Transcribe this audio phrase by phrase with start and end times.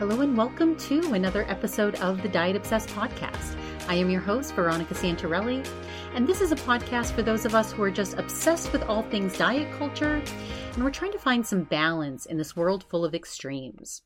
[0.00, 3.54] Hello and welcome to another episode of the Diet Obsessed podcast.
[3.86, 5.62] I am your host, Veronica Santarelli,
[6.14, 9.02] and this is a podcast for those of us who are just obsessed with all
[9.02, 10.22] things diet culture,
[10.72, 14.00] and we're trying to find some balance in this world full of extremes.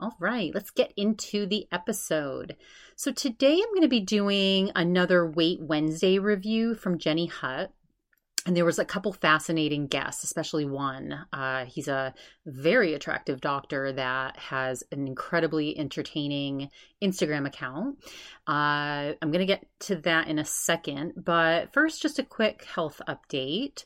[0.00, 2.56] All right, let's get into the episode.
[2.96, 7.70] So, today I'm going to be doing another Weight Wednesday review from Jenny Hutt
[8.46, 11.26] and there was a couple fascinating guests, especially one.
[11.32, 12.14] Uh, he's a
[12.46, 16.70] very attractive doctor that has an incredibly entertaining
[17.02, 17.98] Instagram account.
[18.46, 22.64] Uh, I'm going to get to that in a second, but first, just a quick
[22.64, 23.84] health update.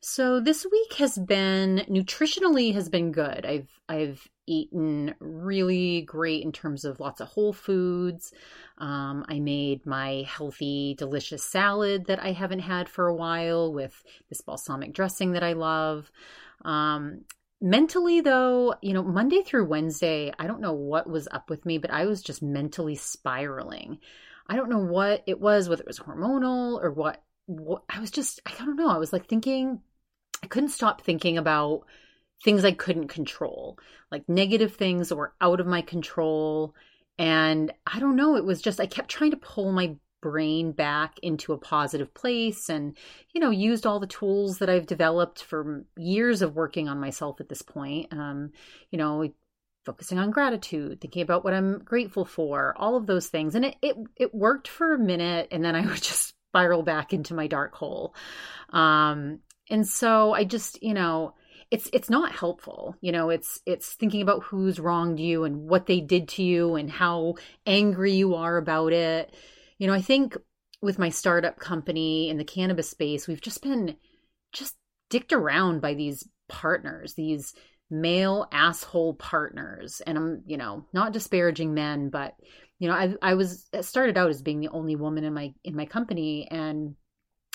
[0.00, 3.46] So this week has been nutritionally has been good.
[3.46, 8.32] I've I've eaten really great in terms of lots of whole foods.
[8.78, 14.02] Um, I made my healthy, delicious salad that I haven't had for a while with
[14.28, 16.10] this balsamic dressing that I love.
[16.64, 17.22] Um,
[17.60, 21.78] mentally, though, you know, Monday through Wednesday, I don't know what was up with me,
[21.78, 23.98] but I was just mentally spiraling.
[24.46, 27.22] I don't know what it was, whether it was hormonal or what.
[27.46, 28.88] what I was just, I don't know.
[28.88, 29.80] I was like thinking,
[30.42, 31.86] I couldn't stop thinking about
[32.44, 33.78] things I couldn't control,
[34.10, 36.74] like negative things that were out of my control
[37.18, 41.18] and I don't know, it was just, I kept trying to pull my brain back
[41.22, 42.96] into a positive place and,
[43.32, 47.40] you know, used all the tools that I've developed for years of working on myself
[47.40, 48.12] at this point.
[48.12, 48.52] Um,
[48.90, 49.30] you know,
[49.84, 53.54] focusing on gratitude, thinking about what I'm grateful for, all of those things.
[53.54, 57.12] And it, it, it worked for a minute and then I would just spiral back
[57.12, 58.14] into my dark hole.
[58.70, 61.34] Um, and so I just, you know,
[61.72, 65.86] it's it's not helpful you know it's it's thinking about who's wronged you and what
[65.86, 67.34] they did to you and how
[67.66, 69.34] angry you are about it.
[69.78, 70.36] You know i think
[70.82, 73.96] with my startup company in the cannabis space we've just been
[74.52, 74.76] just
[75.08, 77.54] dicked around by these partners these
[77.90, 80.02] male asshole partners.
[80.06, 82.34] And i'm you know not disparaging men but
[82.78, 85.74] you know i i was started out as being the only woman in my in
[85.74, 86.46] my company.
[86.50, 86.96] And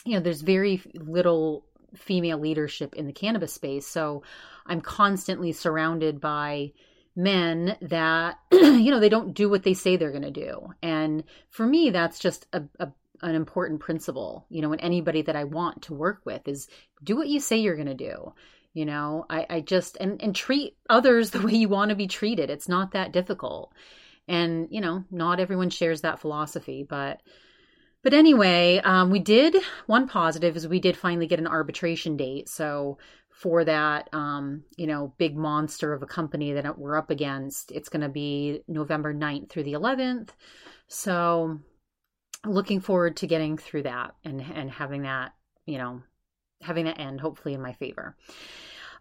[0.06, 3.88] you know there's very little female leadership in the cannabis space.
[3.88, 4.24] So
[4.66, 6.74] I'm constantly surrounded by
[7.18, 10.70] men that you know they don't do what they say they're going to do.
[10.82, 12.92] And for me that's just a, a,
[13.24, 16.68] an important principle you know and anybody that i want to work with is
[17.04, 18.34] do what you say you're going to do.
[18.74, 22.08] You know I, I just and and treat others the way you want to be
[22.08, 22.50] treated.
[22.50, 23.74] It's not that difficult.
[24.28, 27.22] And you know not everyone shares that philosophy but
[28.08, 32.48] but anyway, um, we did one positive is we did finally get an arbitration date.
[32.48, 37.70] So for that, um, you know, big monster of a company that we're up against,
[37.70, 40.30] it's going to be November 9th through the 11th.
[40.88, 41.60] So
[42.46, 45.34] looking forward to getting through that and and having that,
[45.66, 46.02] you know,
[46.62, 48.16] having that end hopefully in my favor.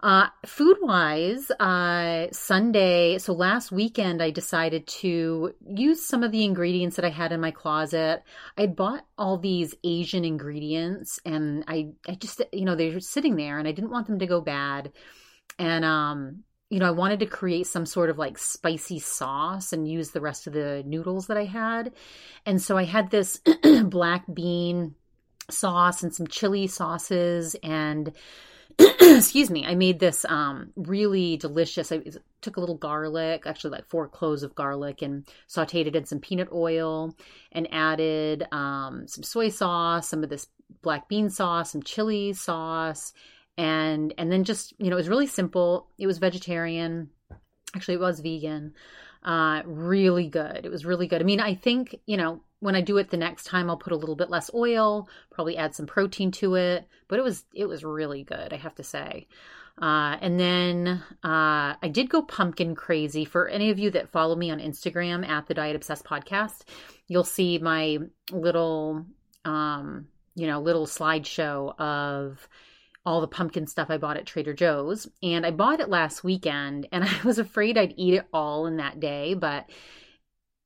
[0.02, 6.44] Uh, food wise, uh, Sunday, so last weekend, I decided to use some of the
[6.44, 8.22] ingredients that I had in my closet.
[8.58, 13.58] I bought all these Asian ingredients and I, I just, you know, they're sitting there
[13.58, 14.92] and I didn't want them to go bad.
[15.58, 19.88] And, um, you know, I wanted to create some sort of like spicy sauce and
[19.88, 21.92] use the rest of the noodles that I had.
[22.44, 23.40] And so I had this
[23.84, 24.94] black bean
[25.48, 28.12] sauce and some chili sauces and
[28.78, 31.90] excuse me, I made this um, really delicious.
[31.92, 32.02] I
[32.42, 36.20] took a little garlic, actually like four cloves of garlic, and sauteed it in some
[36.20, 37.16] peanut oil,
[37.52, 40.48] and added um, some soy sauce, some of this
[40.82, 43.12] black bean sauce, some chili sauce,
[43.56, 45.88] and and then just you know it was really simple.
[45.98, 47.10] It was vegetarian.
[47.74, 48.74] Actually, it was vegan.
[49.22, 50.64] Uh, really good.
[50.64, 51.20] It was really good.
[51.20, 53.92] I mean, I think you know when I do it the next time, I'll put
[53.92, 56.84] a little bit less oil, probably add some protein to it.
[57.06, 59.28] But it was it was really good, I have to say.
[59.80, 60.88] Uh, and then
[61.22, 63.24] uh, I did go pumpkin crazy.
[63.24, 66.64] For any of you that follow me on Instagram at the Diet Obsessed Podcast,
[67.06, 67.98] you'll see my
[68.32, 69.06] little,
[69.44, 72.48] um, you know, little slideshow of
[73.04, 75.06] all the pumpkin stuff I bought at Trader Joe's.
[75.22, 78.78] And I bought it last weekend, and I was afraid I'd eat it all in
[78.78, 79.70] that day, but.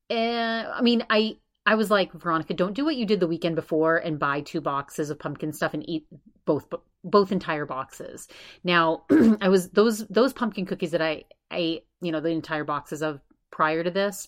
[0.09, 1.37] Uh, I mean, I
[1.71, 4.59] I was like, Veronica, don't do what you did the weekend before and buy two
[4.59, 6.05] boxes of pumpkin stuff and eat
[6.43, 6.65] both
[7.01, 8.27] both entire boxes.
[8.61, 9.05] Now,
[9.41, 13.21] I was those those pumpkin cookies that I ate, you know, the entire boxes of
[13.51, 14.27] prior to this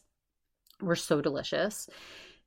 [0.79, 1.89] were so delicious.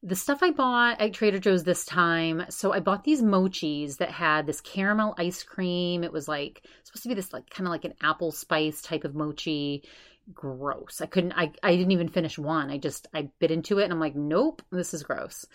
[0.03, 4.11] The stuff I bought at Trader Joe's this time, so I bought these mochis that
[4.11, 6.05] had this caramel ice cream.
[6.05, 9.05] It was like supposed to be this like kind of like an apple spice type
[9.05, 9.85] of mochi
[10.35, 11.01] gross.
[11.01, 12.71] I couldn't I I didn't even finish one.
[12.71, 15.47] I just I bit into it and I'm like, "Nope, this is gross."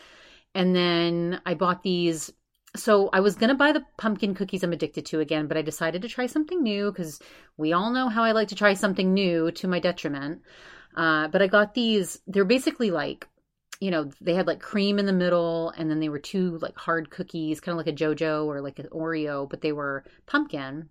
[0.54, 2.32] And then I bought these
[2.76, 5.62] so I was going to buy the pumpkin cookies I'm addicted to again, but I
[5.62, 7.20] decided to try something new cuz
[7.58, 10.42] we all know how I like to try something new to my detriment.
[10.96, 13.28] Uh, but I got these, they're basically like,
[13.80, 16.78] you know, they had like cream in the middle and then they were two like
[16.78, 20.90] hard cookies, kind of like a JoJo or like an Oreo, but they were pumpkin.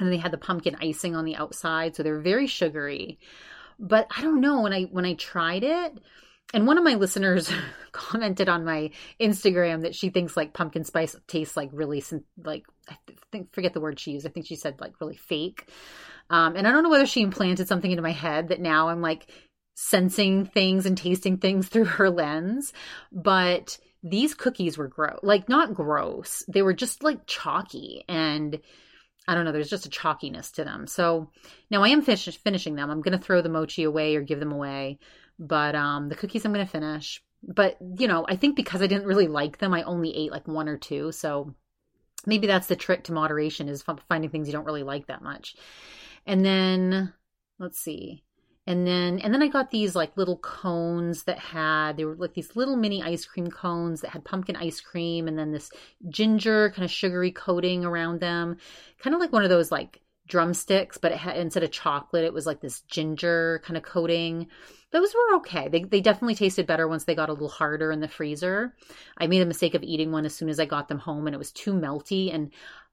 [0.00, 1.94] And they had the pumpkin icing on the outside.
[1.94, 3.18] So they're very sugary.
[3.78, 5.98] But I don't know, when I when I tried it,
[6.52, 7.50] and one of my listeners
[7.92, 12.02] commented on my Instagram that she thinks like pumpkin spice tastes like really
[12.42, 12.96] like I
[13.30, 14.26] think forget the word she used.
[14.26, 15.68] I think she said like really fake.
[16.28, 19.00] Um, and I don't know whether she implanted something into my head that now I'm
[19.00, 19.26] like
[19.74, 22.72] sensing things and tasting things through her lens.
[23.12, 26.44] But these cookies were gross, like not gross.
[26.48, 28.60] They were just like chalky and
[29.30, 29.52] I don't know.
[29.52, 30.88] There's just a chalkiness to them.
[30.88, 31.30] So
[31.70, 32.90] now I am finish- finishing them.
[32.90, 34.98] I'm going to throw the mochi away or give them away.
[35.38, 37.22] But um, the cookies I'm going to finish.
[37.40, 40.48] But, you know, I think because I didn't really like them, I only ate like
[40.48, 41.12] one or two.
[41.12, 41.54] So
[42.26, 45.54] maybe that's the trick to moderation is finding things you don't really like that much.
[46.26, 47.12] And then
[47.60, 48.24] let's see.
[48.66, 52.34] And then and then I got these like little cones that had they were like
[52.34, 55.70] these little mini ice cream cones that had pumpkin ice cream and then this
[56.08, 58.58] ginger kind of sugary coating around them.
[58.98, 62.32] Kind of like one of those like drumsticks, but it had instead of chocolate, it
[62.32, 64.46] was like this ginger kind of coating.
[64.92, 65.68] Those were okay.
[65.68, 68.74] They they definitely tasted better once they got a little harder in the freezer.
[69.18, 71.34] I made a mistake of eating one as soon as I got them home, and
[71.34, 72.34] it was too melty.
[72.34, 72.52] And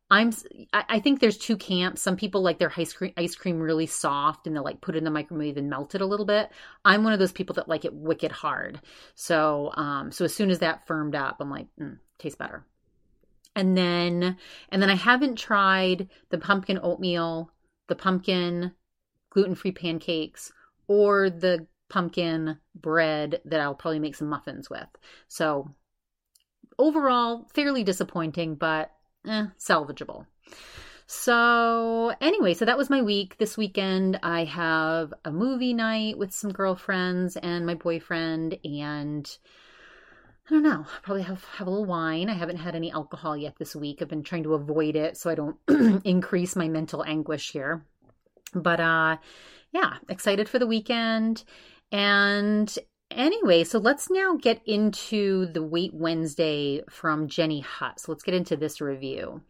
[0.09, 0.31] I'm
[0.71, 2.01] I think there's two camps.
[2.01, 4.99] Some people like their ice cream ice cream really soft and they'll like put it
[4.99, 6.49] in the microwave and melt it a little bit.
[6.85, 8.79] I'm one of those people that like it wicked hard.
[9.15, 12.65] So um so as soon as that firmed up, I'm like, mm, tastes better.
[13.53, 14.37] And then
[14.69, 17.51] and then I haven't tried the pumpkin oatmeal,
[17.87, 18.71] the pumpkin
[19.31, 20.53] gluten-free pancakes
[20.87, 24.87] or the pumpkin bread that I'll probably make some muffins with.
[25.27, 25.75] So
[26.79, 28.91] overall, fairly disappointing, but
[29.25, 30.25] eh, salvageable.
[31.09, 33.37] So, anyway, so that was my week.
[33.37, 39.37] This weekend, I have a movie night with some girlfriends and my boyfriend, and
[40.49, 42.29] I don't know, probably have, have a little wine.
[42.29, 44.01] I haven't had any alcohol yet this week.
[44.01, 45.57] I've been trying to avoid it so I don't
[46.05, 47.85] increase my mental anguish here.
[48.53, 49.17] But, uh,
[49.71, 51.45] yeah, excited for the weekend.
[51.91, 52.77] And
[53.11, 57.99] anyway, so let's now get into the Weight Wednesday from Jenny Hutt.
[57.99, 59.41] So let's get into this review.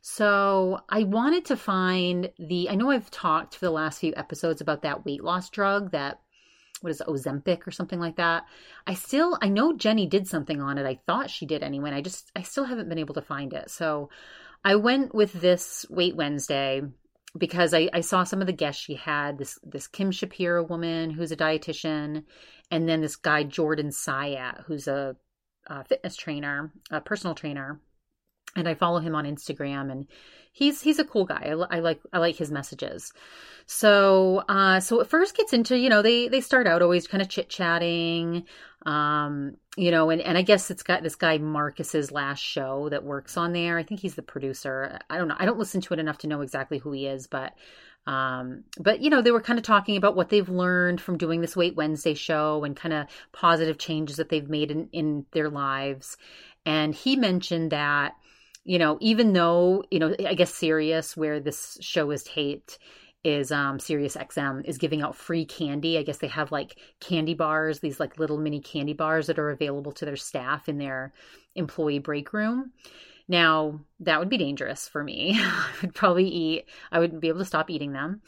[0.00, 4.60] So I wanted to find the, I know I've talked for the last few episodes
[4.60, 6.20] about that weight loss drug that
[6.80, 8.44] what is it, Ozempic or something like that.
[8.86, 10.86] I still I know Jenny did something on it.
[10.86, 11.88] I thought she did anyway.
[11.90, 13.70] And I just I still haven't been able to find it.
[13.70, 14.10] So
[14.64, 16.82] I went with this Weight Wednesday
[17.36, 21.10] because I, I saw some of the guests she had this this Kim Shapira woman
[21.10, 22.24] who's a dietitian,
[22.70, 25.16] and then this guy Jordan Syatt who's a,
[25.66, 27.80] a fitness trainer, a personal trainer,
[28.56, 30.06] and I follow him on Instagram, and
[30.52, 31.52] he's he's a cool guy.
[31.52, 33.12] I, I like I like his messages.
[33.66, 37.22] So uh, so it first gets into you know they they start out always kind
[37.22, 38.44] of chit chatting,
[38.86, 43.04] um, you know, and and I guess it's got this guy Marcus's last show that
[43.04, 43.78] works on there.
[43.78, 44.98] I think he's the producer.
[45.08, 45.36] I don't know.
[45.38, 47.54] I don't listen to it enough to know exactly who he is, but
[48.06, 51.40] um, but you know, they were kind of talking about what they've learned from doing
[51.40, 55.48] this Weight Wednesday show and kind of positive changes that they've made in, in their
[55.48, 56.16] lives.
[56.66, 58.14] And he mentioned that
[58.64, 62.78] you know, even though, you know, I guess Sirius, where this show is taped,
[63.24, 65.98] is um Sirius XM is giving out free candy.
[65.98, 69.50] I guess they have like candy bars, these like little mini candy bars that are
[69.50, 71.12] available to their staff in their
[71.54, 72.72] employee break room.
[73.30, 75.34] Now, that would be dangerous for me.
[75.38, 78.22] I would probably eat, I wouldn't be able to stop eating them.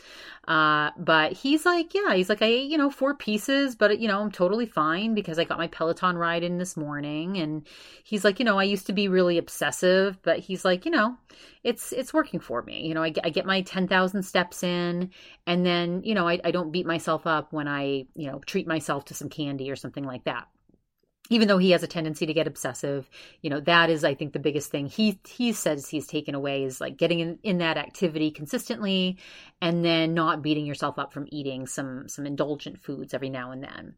[0.47, 4.09] Uh, but he's like, yeah, he's like, I ate, you know, four pieces, but, you
[4.09, 7.39] know, I'm totally fine because I got my Peloton ride in this morning.
[7.39, 7.67] And
[8.05, 11.17] he's like, you know, I used to be really obsessive, but he's like, you know,
[11.65, 12.87] it's, it's working for me.
[12.87, 15.11] You know, I, I get my 10,000 steps in
[15.47, 18.67] and then, you know, I, I don't beat myself up when I, you know, treat
[18.67, 20.47] myself to some candy or something like that
[21.29, 23.09] even though he has a tendency to get obsessive
[23.43, 26.65] you know that is i think the biggest thing he he says he's taken away
[26.65, 29.19] is like getting in, in that activity consistently
[29.61, 33.63] and then not beating yourself up from eating some some indulgent foods every now and
[33.63, 33.95] then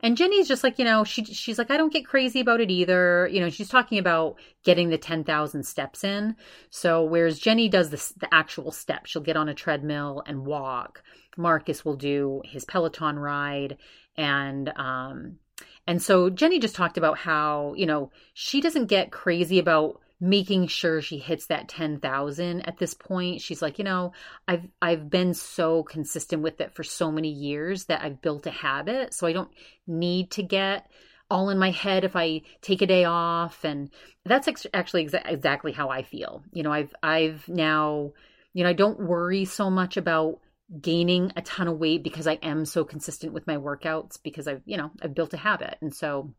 [0.00, 2.70] and Jenny's just like, you know, she she's like, I don't get crazy about it
[2.70, 3.26] either.
[3.32, 6.36] You know, she's talking about getting the 10,000 steps in.
[6.68, 11.02] So whereas Jenny does the, the actual steps, she'll get on a treadmill and walk.
[11.38, 13.78] Marcus will do his Peloton ride
[14.16, 15.38] and um
[15.86, 20.66] and so Jenny just talked about how, you know, she doesn't get crazy about making
[20.66, 23.42] sure she hits that 10,000 at this point.
[23.42, 24.12] She's like, you know,
[24.48, 28.50] I've I've been so consistent with it for so many years that I've built a
[28.50, 29.50] habit, so I don't
[29.86, 30.86] need to get
[31.30, 33.90] all in my head if I take a day off and
[34.24, 36.42] that's ex- actually exa- exactly how I feel.
[36.52, 38.12] You know, I've I've now,
[38.52, 40.38] you know, I don't worry so much about
[40.80, 44.62] gaining a ton of weight because I am so consistent with my workouts because I've,
[44.64, 45.76] you know, I've built a habit.
[45.80, 46.34] And so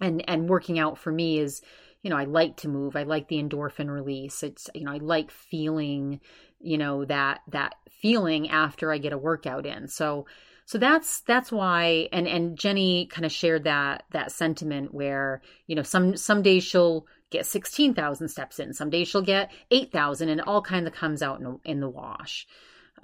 [0.00, 1.62] and and working out for me is,
[2.02, 2.96] you know, I like to move.
[2.96, 4.42] I like the endorphin release.
[4.42, 6.20] It's, you know, I like feeling,
[6.60, 9.88] you know, that that feeling after I get a workout in.
[9.88, 10.26] So
[10.66, 15.76] so that's that's why and and Jenny kind of shared that that sentiment where, you
[15.76, 20.40] know, some some days she'll get 16,000 steps in, some days she'll get 8,000 and
[20.40, 22.46] all kind of comes out in, in the wash.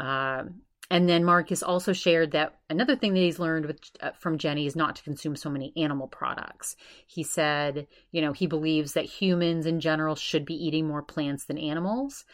[0.00, 0.44] Uh,
[0.90, 4.66] and then Marcus also shared that another thing that he's learned with, uh, from Jenny
[4.66, 6.74] is not to consume so many animal products.
[7.06, 11.44] He said, you know, he believes that humans in general should be eating more plants
[11.44, 12.24] than animals.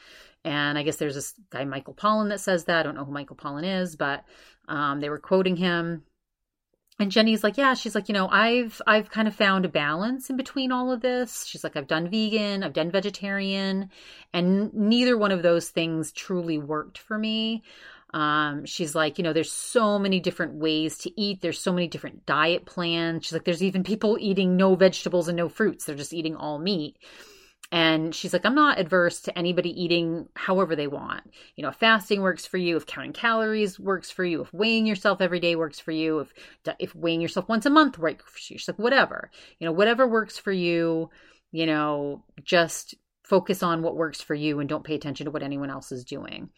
[0.42, 2.80] And I guess there's this guy, Michael Pollan, that says that.
[2.80, 4.24] I don't know who Michael Pollan is, but
[4.68, 6.04] um, they were quoting him.
[6.98, 10.30] And Jenny's like, yeah, she's like, you know, I've I've kind of found a balance
[10.30, 11.44] in between all of this.
[11.44, 13.90] She's like, I've done vegan, I've done vegetarian,
[14.32, 17.62] and neither one of those things truly worked for me.
[18.14, 21.42] Um, she's like, you know, there's so many different ways to eat.
[21.42, 23.26] There's so many different diet plans.
[23.26, 25.84] She's like, there's even people eating no vegetables and no fruits.
[25.84, 26.96] They're just eating all meat.
[27.72, 31.22] And she's like, I'm not adverse to anybody eating however they want.
[31.56, 34.86] You know, if fasting works for you, if counting calories works for you, if weighing
[34.86, 36.32] yourself every day works for you, if
[36.78, 38.58] if weighing yourself once a month works for you.
[38.58, 39.30] She's like, whatever.
[39.58, 41.10] You know, whatever works for you,
[41.50, 42.94] you know, just
[43.24, 46.04] focus on what works for you and don't pay attention to what anyone else is
[46.04, 46.50] doing.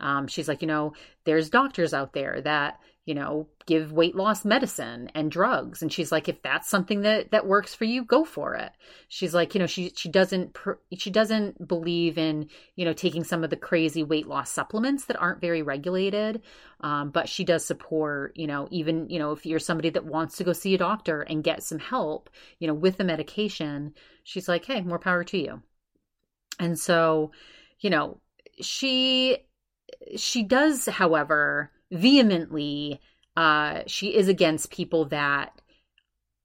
[0.00, 4.44] Um, she's like, you know, there's doctors out there that, you know, give weight loss
[4.44, 5.82] medicine and drugs.
[5.82, 8.72] And she's like, if that's something that, that works for you, go for it.
[9.08, 10.56] She's like, you know, she, she doesn't,
[10.96, 15.20] she doesn't believe in, you know, taking some of the crazy weight loss supplements that
[15.20, 16.42] aren't very regulated.
[16.80, 20.38] Um, but she does support, you know, even, you know, if you're somebody that wants
[20.38, 24.48] to go see a doctor and get some help, you know, with the medication, she's
[24.48, 25.62] like, hey, more power to you.
[26.58, 27.32] And so,
[27.80, 28.20] you know,
[28.60, 29.38] she
[30.16, 33.00] she does, however, vehemently,
[33.36, 35.60] uh, she is against people that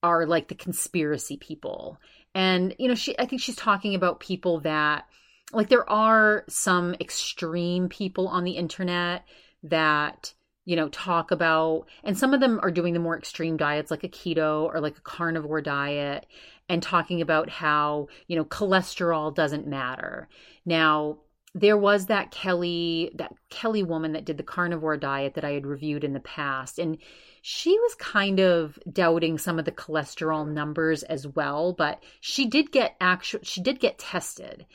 [0.02, 2.00] are like the conspiracy people.
[2.34, 5.06] And, you know, she, I think she's talking about people that,
[5.52, 9.24] like, there are some extreme people on the internet
[9.64, 10.34] that,
[10.66, 14.04] you know, talk about, and some of them are doing the more extreme diets, like
[14.04, 16.28] a keto or like a carnivore diet,
[16.70, 20.30] and talking about how, you know, cholesterol doesn't matter.
[20.66, 21.18] Now,
[21.56, 25.66] there was that Kelly that Kelly woman that did the carnivore diet that I had
[25.66, 26.98] reviewed in the past and
[27.42, 32.72] she was kind of doubting some of the cholesterol numbers as well but she did
[32.72, 34.66] get actual she did get tested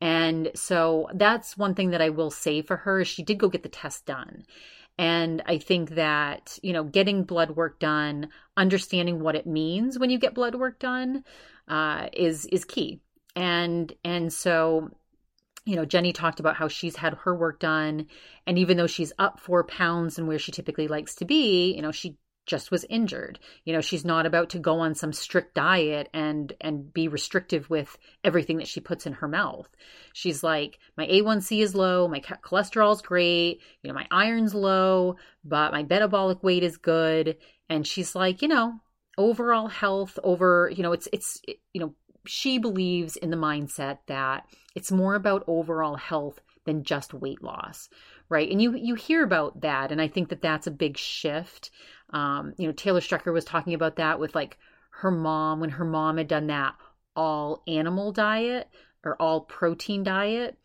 [0.00, 3.62] and so that's one thing that I will say for her she did go get
[3.62, 4.44] the test done
[5.00, 10.10] and I think that, you know, getting blood work done, understanding what it means when
[10.10, 11.24] you get blood work done,
[11.68, 13.00] uh, is is key.
[13.34, 14.90] And and so
[15.70, 18.08] you know, Jenny talked about how she's had her work done.
[18.44, 21.80] And even though she's up four pounds and where she typically likes to be, you
[21.80, 23.38] know, she just was injured.
[23.64, 27.70] You know, she's not about to go on some strict diet and and be restrictive
[27.70, 29.68] with everything that she puts in her mouth.
[30.12, 35.70] She's like, my A1C is low, my cholesterol's great, you know, my iron's low, but
[35.70, 37.36] my metabolic weight is good.
[37.68, 38.80] And she's like, you know,
[39.16, 41.40] overall health over, you know, it's it's
[41.72, 41.94] you know,
[42.26, 47.88] she believes in the mindset that it's more about overall health than just weight loss,
[48.28, 48.50] right?
[48.50, 51.70] And you you hear about that, and I think that that's a big shift.
[52.10, 54.58] Um, you know, Taylor Strecker was talking about that with like
[54.90, 56.74] her mom when her mom had done that
[57.16, 58.68] all animal diet
[59.04, 60.58] or all protein diet,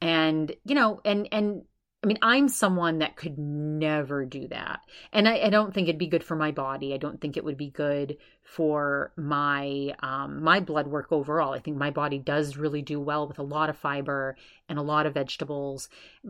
[0.00, 1.62] and you know, and and
[2.02, 4.80] I mean, I'm someone that could never do that.
[5.12, 6.94] And I, I, don't think it'd be good for my body.
[6.94, 11.54] I don't think it would be good for my um, my blood work overall.
[11.54, 14.36] I think my body does really do well with a lot of fiber
[14.68, 15.88] and a lot of vegetables.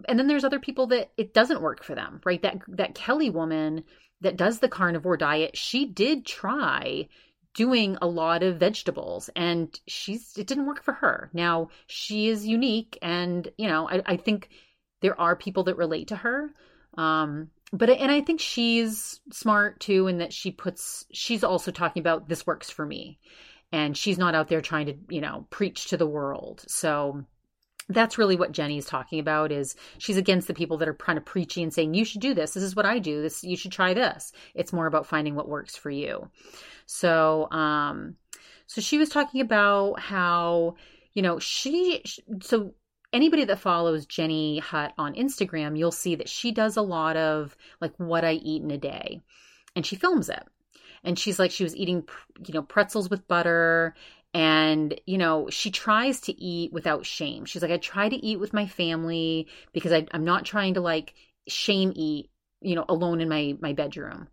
[0.09, 2.41] And then there's other people that it doesn't work for them, right?
[2.41, 3.85] That that Kelly woman
[4.23, 7.09] that does the carnivore diet, she did try
[7.55, 11.29] doing a lot of vegetables and she's it didn't work for her.
[11.35, 14.49] Now she is unique and you know, I, I think
[15.01, 16.51] there are people that relate to her.
[16.97, 22.01] Um, but and I think she's smart too, in that she puts she's also talking
[22.01, 23.19] about this works for me,
[23.73, 26.65] and she's not out there trying to you know preach to the world.
[26.67, 27.25] So
[27.91, 31.25] that's really what Jenny's talking about is she's against the people that are kind of
[31.25, 32.53] preaching and saying you should do this.
[32.53, 33.23] This is what I do.
[33.23, 34.33] This you should try this.
[34.55, 36.31] It's more about finding what works for you.
[36.87, 38.17] So um,
[38.67, 40.77] so she was talking about how
[41.15, 42.03] you know she
[42.43, 42.75] so
[43.13, 47.57] anybody that follows Jenny Hutt on Instagram, you'll see that she does a lot of
[47.81, 49.23] like what I eat in a day
[49.75, 50.43] and she films it.
[51.05, 52.09] And she's like, she was eating,
[52.47, 53.95] you know, pretzels with butter.
[54.35, 57.45] And, you know, she tries to eat without shame.
[57.45, 60.81] She's like, I try to eat with my family because I, I'm not trying to
[60.81, 61.15] like
[61.47, 64.29] shame eat, you know, alone in my my bedroom.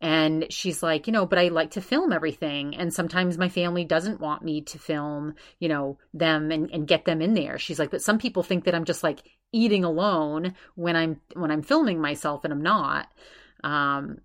[0.00, 2.74] And she's like, you know, but I like to film everything.
[2.74, 7.04] And sometimes my family doesn't want me to film, you know, them and, and get
[7.04, 7.58] them in there.
[7.58, 9.20] She's like, but some people think that I'm just like
[9.52, 13.08] eating alone when I'm when I'm filming myself and I'm not.
[13.62, 14.18] Um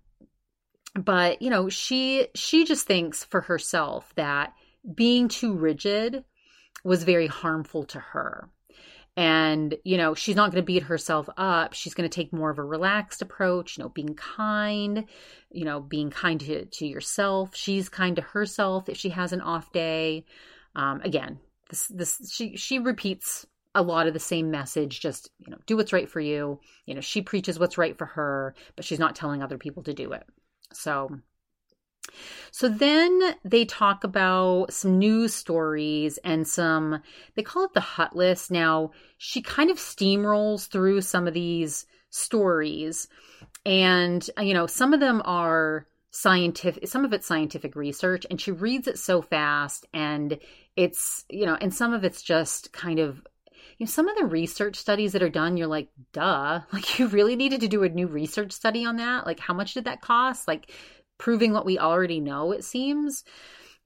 [0.94, 4.54] but you know, she she just thinks for herself that
[4.94, 6.24] being too rigid
[6.84, 8.48] was very harmful to her
[9.16, 11.72] and you know she's not going to beat herself up.
[11.72, 15.06] She's going to take more of a relaxed approach you know being kind
[15.50, 17.56] you know being kind to, to yourself.
[17.56, 20.24] She's kind to herself if she has an off day.
[20.74, 21.38] Um, again
[21.70, 25.76] this this she she repeats a lot of the same message just you know do
[25.76, 26.60] what's right for you.
[26.84, 29.94] You know she preaches what's right for her but she's not telling other people to
[29.94, 30.24] do it.
[30.72, 31.10] So
[32.50, 37.02] so then they talk about some news stories and some,
[37.34, 38.50] they call it the Hutt list.
[38.50, 43.08] Now, she kind of steamrolls through some of these stories.
[43.64, 48.52] And, you know, some of them are scientific, some of it's scientific research, and she
[48.52, 49.86] reads it so fast.
[49.92, 50.38] And
[50.76, 53.22] it's, you know, and some of it's just kind of
[53.78, 57.08] you know, some of the research studies that are done, you're like, duh, like you
[57.08, 59.26] really needed to do a new research study on that.
[59.26, 60.48] Like, how much did that cost?
[60.48, 60.72] Like,
[61.18, 63.24] proving what we already know, it seems.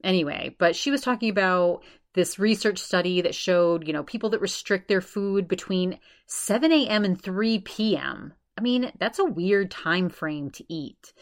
[0.03, 1.83] Anyway, but she was talking about
[2.13, 7.05] this research study that showed, you know, people that restrict their food between 7 a.m.
[7.05, 8.33] and 3 p.m.
[8.57, 11.13] I mean, that's a weird time frame to eat.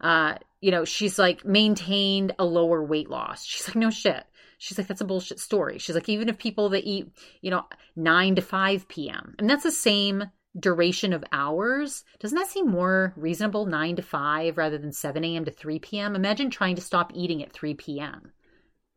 [0.00, 3.44] Uh, you know, she's like maintained a lower weight loss.
[3.44, 4.24] She's like, no shit.
[4.58, 5.78] She's like, that's a bullshit story.
[5.78, 7.08] She's like, even if people that eat,
[7.42, 7.64] you know,
[7.96, 10.24] 9 to 5 p.m., and that's the same
[10.58, 15.44] duration of hours, doesn't that seem more reasonable, 9 to 5 rather than 7 a.m.
[15.44, 16.14] to 3 p.m.?
[16.14, 18.32] Imagine trying to stop eating at 3 p.m.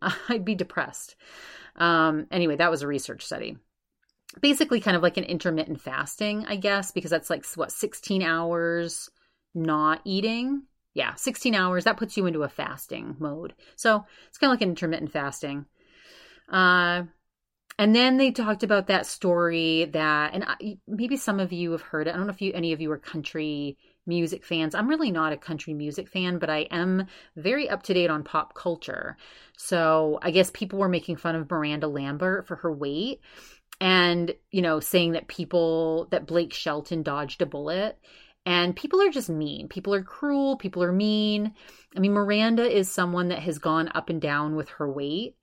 [0.29, 1.15] I'd be depressed.
[1.75, 3.57] Um, anyway, that was a research study.
[4.41, 9.09] Basically, kind of like an intermittent fasting, I guess, because that's like what, 16 hours
[9.55, 10.63] not eating?
[10.93, 11.83] Yeah, 16 hours.
[11.85, 13.53] That puts you into a fasting mode.
[13.75, 15.65] So it's kind of like an intermittent fasting.
[16.49, 17.03] Uh,
[17.77, 22.07] and then they talked about that story that, and maybe some of you have heard
[22.07, 22.13] it.
[22.13, 24.73] I don't know if you, any of you are country music fans.
[24.73, 28.23] I'm really not a country music fan, but I am very up to date on
[28.23, 29.17] pop culture.
[29.57, 33.21] So I guess people were making fun of Miranda Lambert for her weight
[33.79, 37.99] and, you know, saying that people, that Blake Shelton dodged a bullet.
[38.45, 39.67] And people are just mean.
[39.67, 40.55] People are cruel.
[40.55, 41.53] People are mean.
[41.95, 45.35] I mean, Miranda is someone that has gone up and down with her weight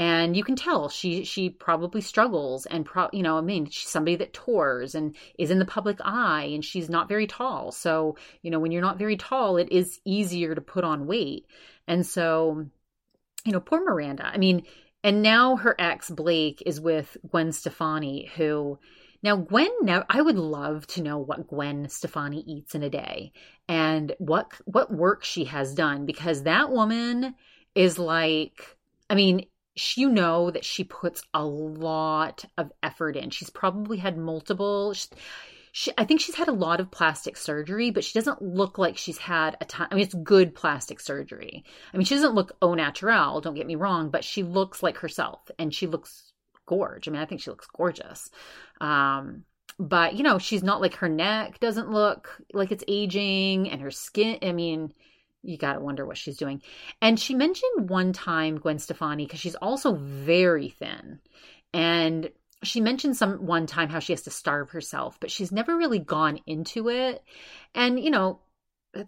[0.00, 3.90] and you can tell she she probably struggles and pro, you know i mean she's
[3.90, 7.70] somebody that tours and is in the public eye and she's not very tall.
[7.70, 11.46] So you know when you're not very tall it is easier to put on weight.
[11.86, 12.64] And so
[13.44, 14.24] you know poor miranda.
[14.24, 14.62] I mean
[15.04, 18.78] and now her ex blake is with gwen stefani who
[19.22, 23.32] now gwen now i would love to know what gwen stefani eats in a day
[23.68, 27.34] and what what work she has done because that woman
[27.74, 28.76] is like
[29.08, 29.46] i mean
[29.96, 33.30] you know that she puts a lot of effort in.
[33.30, 34.94] She's probably had multiple.
[34.94, 35.08] She,
[35.72, 38.96] she, I think she's had a lot of plastic surgery, but she doesn't look like
[38.96, 39.88] she's had a ton.
[39.90, 41.64] I mean, it's good plastic surgery.
[41.92, 43.40] I mean, she doesn't look au naturel.
[43.40, 46.32] Don't get me wrong, but she looks like herself, and she looks
[46.66, 47.06] gorge.
[47.06, 48.30] I mean, I think she looks gorgeous.
[48.80, 49.44] Um,
[49.78, 53.90] but you know, she's not like her neck doesn't look like it's aging, and her
[53.90, 54.38] skin.
[54.42, 54.92] I mean,
[55.42, 56.62] you got to wonder what she's doing.
[57.00, 61.20] And she mentioned one time Gwen Stefani because she's also very thin.
[61.72, 62.30] And
[62.62, 65.98] she mentioned some one time how she has to starve herself, but she's never really
[65.98, 67.22] gone into it.
[67.74, 68.40] And you know,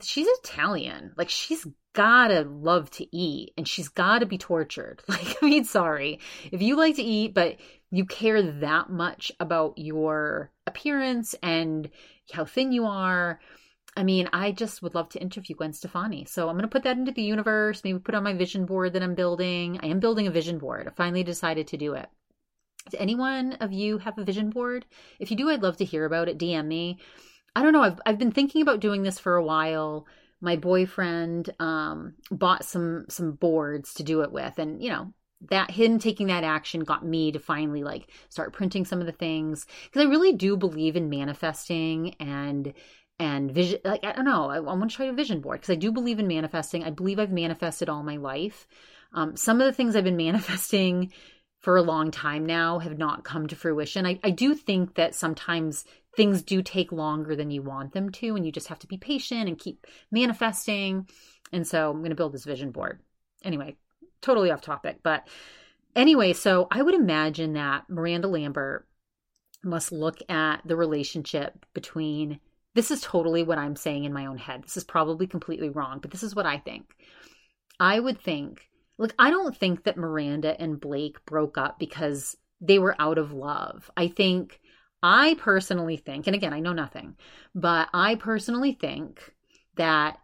[0.01, 1.13] she's Italian.
[1.17, 5.03] Like she's gotta love to eat and she's gotta be tortured.
[5.09, 6.21] Like, I mean, sorry.
[6.51, 7.59] If you like to eat, but
[7.91, 11.91] you care that much about your appearance and
[12.33, 13.41] how thin you are,
[13.97, 16.25] I mean, I just would love to interview Gwen Stefani.
[16.25, 18.95] So I'm going to put that into the universe, maybe put on my vision board
[18.95, 19.79] that I'm building.
[19.83, 20.89] I am building a vision board.
[20.89, 22.09] I finally decided to do it.
[22.91, 24.87] Does anyone of you have a vision board?
[25.19, 26.39] If you do, I'd love to hear about it.
[26.39, 26.99] DM me.
[27.55, 27.83] I don't know.
[27.83, 30.07] I've, I've been thinking about doing this for a while.
[30.41, 35.13] My boyfriend um, bought some some boards to do it with, and you know
[35.51, 39.13] that him taking that action got me to finally like start printing some of the
[39.13, 42.73] things because I really do believe in manifesting and
[43.23, 45.73] and vision like i don't know i, I want to try a vision board because
[45.73, 46.83] i do believe in manifesting.
[46.83, 48.67] I believe i've manifested all my life.
[49.15, 51.13] Um, some of the things i've been manifesting
[51.61, 54.05] for a long time now have not come to fruition.
[54.05, 55.85] I, I do think that sometimes
[56.17, 58.99] things do take longer than you want them to and you just have to be
[58.99, 61.07] patient and keep manifesting.
[61.53, 62.99] And so i'm going to build this vision board.
[63.45, 63.77] Anyway
[64.23, 65.27] totally off topic but
[65.97, 68.87] anyway so i would imagine that miranda lambert
[69.65, 72.39] must look at the relationship between
[72.75, 74.63] this is totally what I'm saying in my own head.
[74.63, 76.87] This is probably completely wrong, but this is what I think.
[77.79, 82.79] I would think, like, I don't think that Miranda and Blake broke up because they
[82.79, 83.91] were out of love.
[83.97, 84.61] I think,
[85.03, 87.17] I personally think, and again, I know nothing,
[87.55, 89.35] but I personally think
[89.77, 90.19] that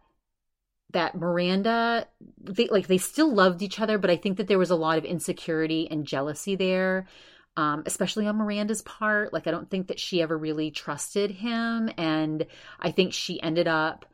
[0.93, 2.07] that Miranda
[2.41, 4.97] they like they still loved each other but I think that there was a lot
[4.97, 7.07] of insecurity and jealousy there
[7.57, 11.91] um, especially on Miranda's part like I don't think that she ever really trusted him
[11.97, 12.47] and
[12.79, 14.07] I think she ended up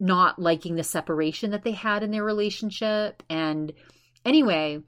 [0.00, 3.72] not liking the separation that they had in their relationship and
[4.24, 4.82] anyway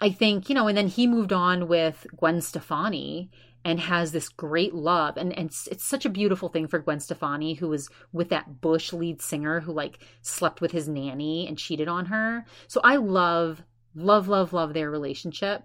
[0.00, 3.30] I think, you know, and then he moved on with Gwen Stefani
[3.64, 5.16] and has this great love.
[5.16, 8.60] And, and it's, it's such a beautiful thing for Gwen Stefani, who was with that
[8.60, 12.44] Bush lead singer who like slept with his nanny and cheated on her.
[12.68, 13.62] So I love,
[13.94, 15.62] love, love, love their relationship.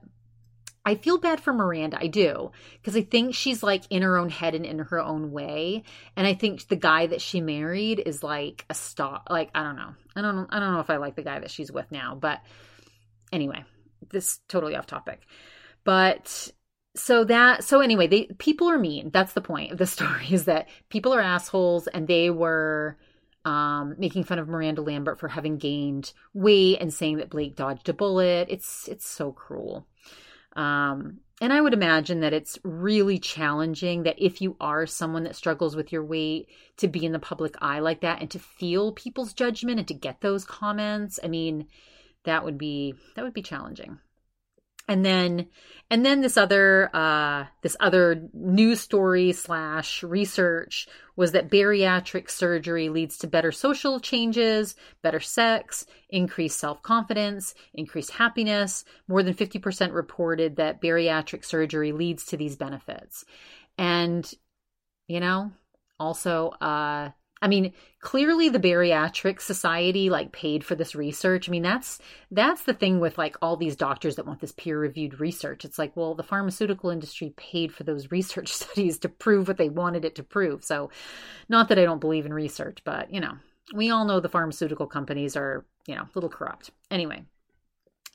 [0.90, 2.00] I feel bad for Miranda.
[2.00, 2.52] I do.
[2.82, 5.84] Because I think she's like in her own head and in her own way.
[6.16, 9.22] And I think the guy that she married is like a star.
[9.30, 9.94] Like, I don't know.
[10.16, 12.16] I don't I don't know if I like the guy that she's with now.
[12.16, 12.40] But
[13.32, 13.64] anyway,
[14.10, 15.22] this totally off topic.
[15.84, 16.52] But
[16.96, 19.12] so that so anyway, they people are mean.
[19.14, 22.98] That's the point of the story is that people are assholes and they were
[23.46, 27.90] um, making fun of Miranda Lambert for having gained weight and saying that Blake dodged
[27.90, 28.48] a bullet.
[28.50, 29.86] It's it's so cruel.
[30.60, 35.38] Um, and I would imagine that it's really challenging that if you are someone that
[35.38, 38.92] struggles with your weight to be in the public eye like that and to feel
[38.92, 41.18] people's judgment and to get those comments.
[41.24, 41.68] I mean,
[42.26, 44.00] that would be that would be challenging
[44.90, 45.48] and then
[45.92, 52.90] and then this other uh, this other news story slash research was that bariatric surgery
[52.90, 58.84] leads to better social changes better sex increased self-confidence increased happiness.
[59.08, 63.24] More than 50% reported that bariatric surgery leads to these benefits.
[63.78, 64.30] And
[65.08, 65.52] you know
[66.00, 71.48] also uh I mean, clearly the bariatric society like paid for this research.
[71.48, 72.00] I mean, that's
[72.32, 75.64] that's the thing with like all these doctors that want this peer-reviewed research.
[75.64, 79.70] It's like, well, the pharmaceutical industry paid for those research studies to prove what they
[79.70, 80.64] wanted it to prove.
[80.64, 80.92] So,
[81.48, 83.34] not that I don't believe in research, but you know,
[83.74, 86.72] we all know the pharmaceutical companies are, you know, a little corrupt.
[86.92, 87.24] Anyway.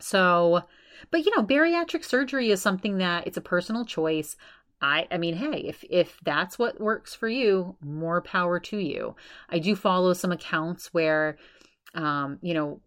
[0.00, 0.62] So,
[1.10, 4.36] but you know, bariatric surgery is something that it's a personal choice.
[4.84, 9.16] I I mean, hey, if if that's what works for you, more power to you.
[9.48, 11.38] I do follow some accounts where
[11.94, 12.80] um, you know,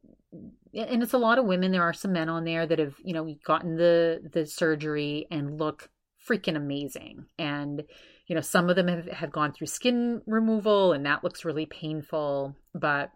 [0.73, 1.71] and it's a lot of women.
[1.71, 5.59] There are some men on there that have, you know, gotten the the surgery and
[5.59, 5.89] look
[6.27, 7.25] freaking amazing.
[7.39, 7.83] And
[8.27, 11.65] you know, some of them have, have gone through skin removal and that looks really
[11.65, 13.09] painful, but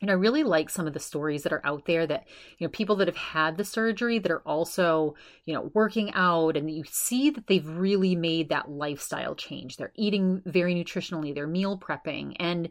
[0.00, 2.26] and I really like some of the stories that are out there that,
[2.58, 6.56] you know, people that have had the surgery that are also, you know, working out
[6.56, 9.76] and you see that they've really made that lifestyle change.
[9.76, 12.70] They're eating very nutritionally, they're meal prepping and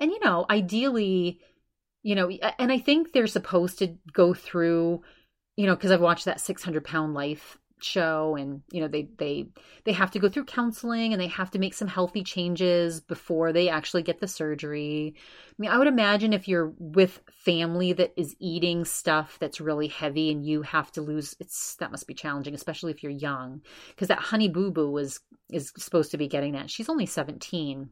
[0.00, 1.40] and you know, ideally,
[2.04, 5.02] you know, and I think they're supposed to go through,
[5.56, 9.48] you know, because I've watched that 600 pound life show and you know they they
[9.84, 13.52] they have to go through counseling and they have to make some healthy changes before
[13.52, 15.14] they actually get the surgery.
[15.16, 19.88] I mean i would imagine if you're with family that is eating stuff that's really
[19.88, 23.62] heavy and you have to lose it's that must be challenging especially if you're young
[23.90, 26.70] because that honey boo boo was is supposed to be getting that.
[26.70, 27.90] She's only 17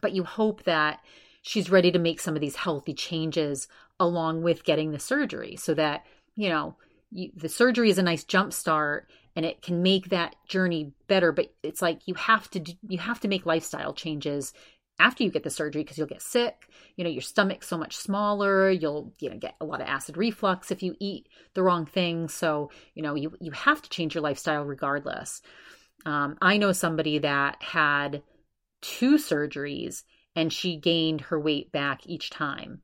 [0.00, 1.00] but you hope that
[1.42, 5.74] she's ready to make some of these healthy changes along with getting the surgery so
[5.74, 6.76] that you know
[7.16, 11.32] you, the surgery is a nice jump start and it can make that journey better
[11.32, 14.52] but it's like you have to do, you have to make lifestyle changes
[14.98, 17.96] after you get the surgery because you'll get sick you know your stomach's so much
[17.96, 21.86] smaller you'll you know get a lot of acid reflux if you eat the wrong
[21.86, 22.28] thing.
[22.28, 25.42] So you know you you have to change your lifestyle regardless.
[26.04, 28.22] Um, i know somebody that had
[28.80, 30.04] two surgeries
[30.36, 32.82] and she gained her weight back each time.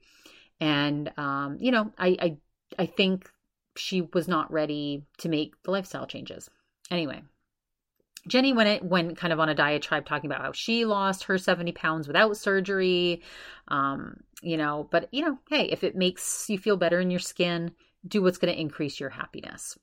[0.61, 2.37] And um, you know i i
[2.79, 3.31] i think
[3.77, 6.49] she was not ready to make the lifestyle changes.
[6.91, 7.23] Anyway,
[8.29, 11.73] Jenny went went kind of on a diatribe talking about how she lost her 70
[11.73, 13.23] pounds without surgery.
[13.69, 17.21] Um, you know, but you know, hey, if it makes you feel better in your
[17.21, 17.73] skin,
[18.07, 19.79] do what's going to increase your happiness.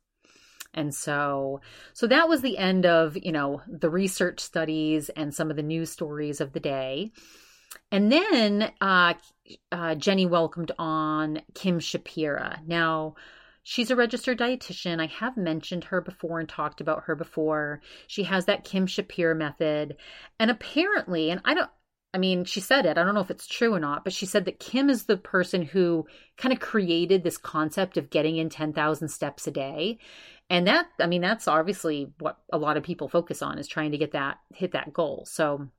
[0.73, 1.62] And so
[1.93, 5.63] so that was the end of, you know, the research studies and some of the
[5.63, 7.12] news stories of the day.
[7.91, 9.15] And then uh,
[9.71, 12.65] uh, Jenny welcomed on Kim Shapira.
[12.65, 13.15] Now,
[13.69, 14.99] She's a registered dietitian.
[14.99, 17.82] I have mentioned her before and talked about her before.
[18.08, 19.97] She has that Kim Shapira method.
[20.39, 21.69] And apparently, and I don't,
[22.12, 22.97] I mean, she said it.
[22.97, 25.17] I don't know if it's true or not, but she said that Kim is the
[25.17, 29.99] person who kind of created this concept of getting in 10,000 steps a day.
[30.49, 33.91] And that, I mean, that's obviously what a lot of people focus on is trying
[33.91, 35.27] to get that, hit that goal.
[35.27, 35.69] So,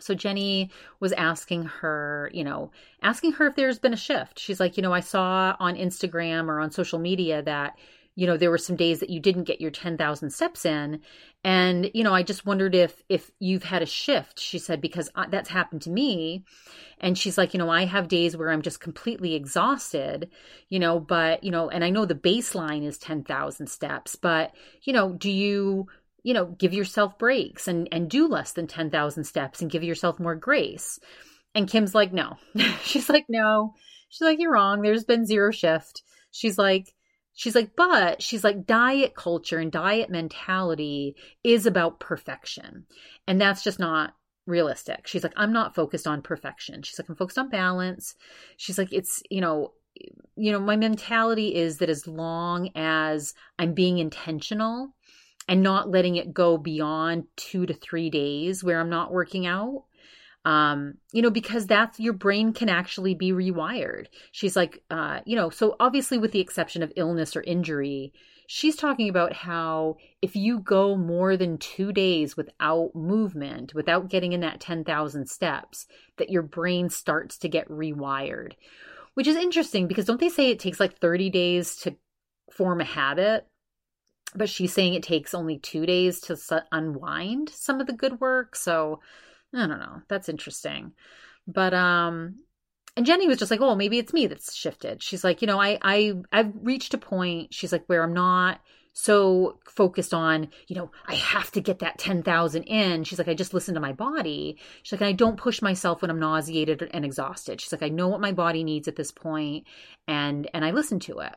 [0.00, 2.70] So Jenny was asking her, you know,
[3.02, 4.38] asking her if there's been a shift.
[4.38, 7.76] She's like, you know, I saw on Instagram or on social media that
[8.18, 11.00] you know there were some days that you didn't get your 10,000 steps in
[11.44, 15.08] and you know I just wondered if if you've had a shift she said because
[15.14, 16.44] I, that's happened to me
[17.00, 20.30] and she's like you know I have days where I'm just completely exhausted
[20.68, 24.50] you know but you know and I know the baseline is 10,000 steps but
[24.82, 25.86] you know do you
[26.22, 30.18] you know give yourself breaks and and do less than 10,000 steps and give yourself
[30.18, 30.98] more grace
[31.54, 32.36] and Kim's like no
[32.82, 33.74] she's like no
[34.08, 36.94] she's like you're wrong there's been zero shift she's like
[37.38, 42.84] She's like, but she's like, diet culture and diet mentality is about perfection.
[43.28, 45.06] And that's just not realistic.
[45.06, 46.82] She's like, I'm not focused on perfection.
[46.82, 48.16] She's like, I'm focused on balance.
[48.56, 49.74] She's like, it's, you know,
[50.34, 54.96] you know, my mentality is that as long as I'm being intentional
[55.48, 59.84] and not letting it go beyond two to three days where I'm not working out,
[60.44, 64.06] um, you know, because that's your brain can actually be rewired.
[64.30, 68.12] She's like, uh, you know, so obviously, with the exception of illness or injury,
[68.46, 74.32] she's talking about how if you go more than two days without movement, without getting
[74.32, 75.86] in that 10,000 steps,
[76.18, 78.52] that your brain starts to get rewired,
[79.14, 81.96] which is interesting because don't they say it takes like 30 days to
[82.50, 83.46] form a habit?
[84.34, 88.56] But she's saying it takes only two days to unwind some of the good work.
[88.56, 89.00] So,
[89.54, 90.02] I don't know.
[90.08, 90.92] That's interesting.
[91.46, 92.36] But um
[92.96, 95.60] and Jenny was just like, "Oh, maybe it's me that's shifted." She's like, "You know,
[95.60, 98.60] I I I've reached a point she's like where I'm not
[99.00, 103.04] so focused on, you know, I have to get that 10,000 in.
[103.04, 104.58] She's like, I just listen to my body.
[104.82, 107.60] She's like, I don't push myself when I'm nauseated and exhausted.
[107.60, 109.66] She's like, I know what my body needs at this point
[110.08, 111.36] and and I listen to it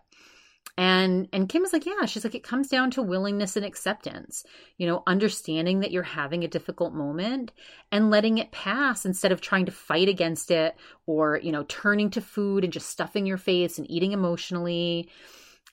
[0.78, 4.44] and and kim is like yeah she's like it comes down to willingness and acceptance
[4.78, 7.52] you know understanding that you're having a difficult moment
[7.92, 12.10] and letting it pass instead of trying to fight against it or you know turning
[12.10, 15.10] to food and just stuffing your face and eating emotionally.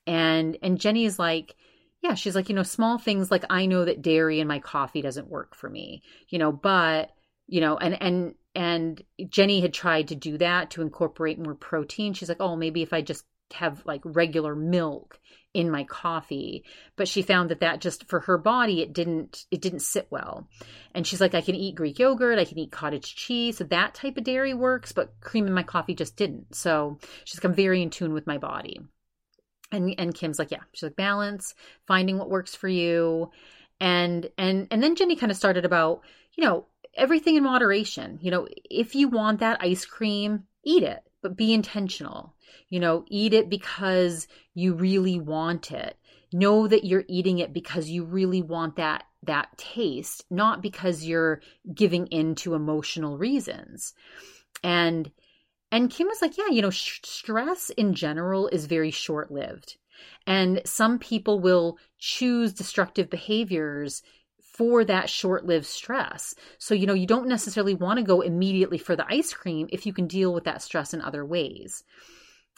[0.07, 1.55] And and jenny is like
[2.03, 5.03] yeah she's like you know small things like i know that dairy in my coffee
[5.03, 7.11] doesn't work for me you know but
[7.46, 12.14] you know and and and jenny had tried to do that to incorporate more protein.
[12.14, 15.20] She's like oh maybe if i just have like regular milk
[15.54, 16.62] in my coffee
[16.96, 20.46] but she found that that just for her body it didn't it didn't sit well.
[20.94, 23.94] And she's like i can eat greek yogurt i can eat cottage cheese so that
[23.94, 26.54] type of dairy works but cream in my coffee just didn't.
[26.54, 28.80] So she's like i'm very in tune with my body.
[29.72, 30.62] And and kim's like yeah.
[30.72, 31.54] She's like balance
[31.87, 33.30] finding what works for you.
[33.80, 36.02] And and and then jenny kind of started about
[36.37, 38.18] you know everything in moderation.
[38.20, 42.34] You know if you want that ice cream eat it but be intentional
[42.68, 45.96] you know, eat it because you really want it.
[46.32, 51.40] Know that you're eating it because you really want that that taste, not because you're
[51.74, 53.94] giving in to emotional reasons.
[54.62, 55.11] And
[55.70, 59.76] and Kim was like, yeah, you know, sh- stress in general is very short-lived.
[60.26, 64.02] And some people will choose destructive behaviors
[64.40, 66.34] for that short lived stress.
[66.58, 69.87] So, you know, you don't necessarily want to go immediately for the ice cream if
[69.87, 71.84] you can deal with that stress in other ways.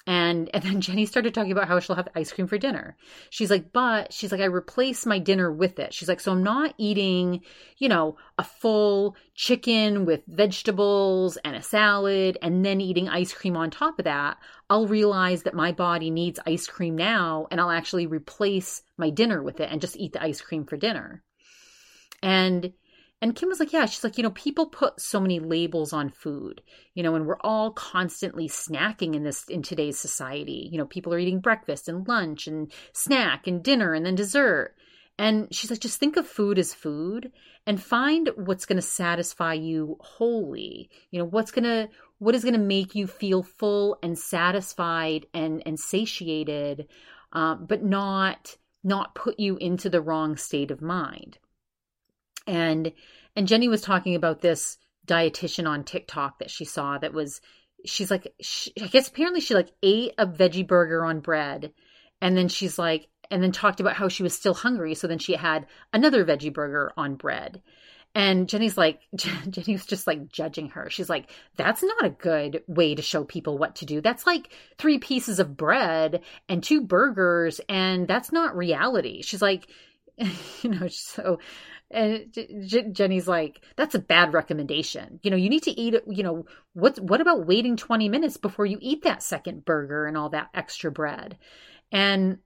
[0.06, 2.96] And and then Jenny started talking about how she'll have ice cream for dinner.
[3.30, 5.92] She's like, but she's like, I replace my dinner with it.
[5.92, 7.42] She's like, so I'm not eating,
[7.78, 13.56] you know, a full chicken with vegetables and a salad and then eating ice cream
[13.56, 14.38] on top of that.
[14.68, 19.42] I'll realize that my body needs ice cream now and I'll actually replace my dinner
[19.42, 21.22] with it and just eat the ice cream for dinner.
[22.22, 22.72] And
[23.22, 26.08] and Kim was like, yeah, she's like, you know, people put so many labels on
[26.08, 26.62] food,
[26.94, 30.70] you know, and we're all constantly snacking in this in today's society.
[30.72, 34.74] You know, people are eating breakfast and lunch and snack and dinner and then dessert.
[35.18, 37.30] And she's like, just think of food as food
[37.66, 40.88] and find what's going to satisfy you wholly.
[41.10, 45.26] You know, what's going to what is going to make you feel full and satisfied
[45.34, 46.88] and and satiated,
[47.34, 51.38] um, but not not put you into the wrong state of mind
[52.50, 52.92] and
[53.36, 57.40] and Jenny was talking about this dietitian on TikTok that she saw that was
[57.86, 61.72] she's like she, I guess apparently she like ate a veggie burger on bread
[62.20, 65.18] and then she's like and then talked about how she was still hungry so then
[65.18, 67.62] she had another veggie burger on bread
[68.12, 70.90] and Jenny's like, Jenny was just like judging her.
[70.90, 74.00] She's like, that's not a good way to show people what to do.
[74.00, 79.22] That's like three pieces of bread and two burgers, and that's not reality.
[79.22, 79.68] She's like,
[80.18, 81.38] you know, so
[81.90, 82.32] and
[82.92, 85.18] Jenny's like, that's a bad recommendation.
[85.22, 85.94] You know, you need to eat.
[86.06, 90.16] You know, what, what about waiting 20 minutes before you eat that second burger and
[90.16, 91.36] all that extra bread?
[91.90, 92.38] And,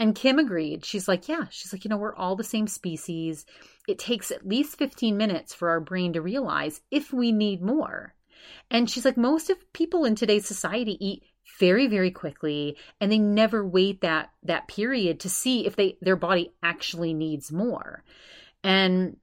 [0.00, 0.84] And Kim agreed.
[0.84, 3.46] She's like, yeah, she's like, you know, we're all the same species.
[3.86, 8.14] It takes at least 15 minutes for our brain to realize if we need more.
[8.68, 11.22] And she's like, most of people in today's society eat
[11.58, 16.16] very very quickly and they never wait that that period to see if they their
[16.16, 18.04] body actually needs more
[18.62, 19.16] and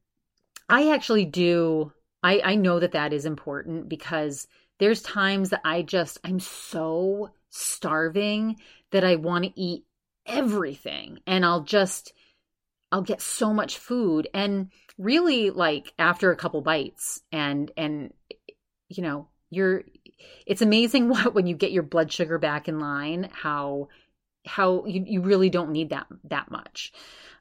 [0.68, 1.92] i actually do
[2.24, 4.48] i i know that that is important because
[4.80, 8.56] there's times that i just i'm so starving
[8.92, 9.84] that i want to eat
[10.30, 12.14] everything and I'll just
[12.92, 14.28] I'll get so much food.
[14.34, 18.14] And really like after a couple bites and and
[18.90, 19.84] you know you're
[20.46, 23.88] it's amazing what when you get your blood sugar back in line how
[24.46, 26.94] how you, you really don't need that that much.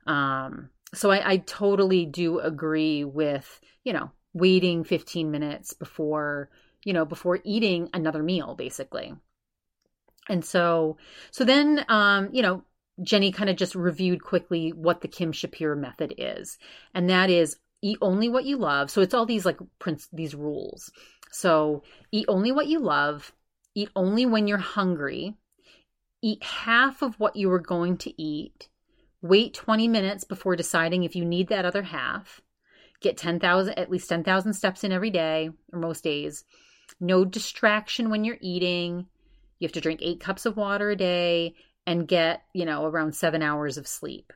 [0.06, 6.50] Um so I, I totally do agree with you know waiting 15 minutes before
[6.84, 9.14] you know before eating another meal basically
[10.28, 10.96] and so
[11.30, 12.62] so then um you know
[13.02, 16.58] Jenny kind of just reviewed quickly what the Kim Shapira method is.
[16.94, 18.90] And that is eat only what you love.
[18.90, 20.90] So it's all these like prince these rules.
[21.30, 23.32] So eat only what you love,
[23.74, 25.34] eat only when you're hungry,
[26.22, 28.68] eat half of what you were going to eat,
[29.22, 32.40] wait 20 minutes before deciding if you need that other half,
[33.00, 36.44] get 10,000 at least 10,000 steps in every day or most days.
[37.00, 39.06] No distraction when you're eating.
[39.58, 41.54] You have to drink 8 cups of water a day
[41.86, 44.32] and get, you know, around seven hours of sleep.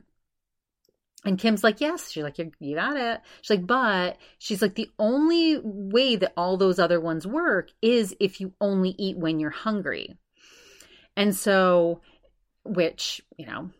[1.24, 2.10] And Kim's like, yes.
[2.10, 3.20] She's like, you got it.
[3.42, 8.16] She's like, but she's like, the only way that all those other ones work is
[8.18, 10.16] if you only eat when you're hungry.
[11.16, 12.00] And so,
[12.64, 13.70] which, you know,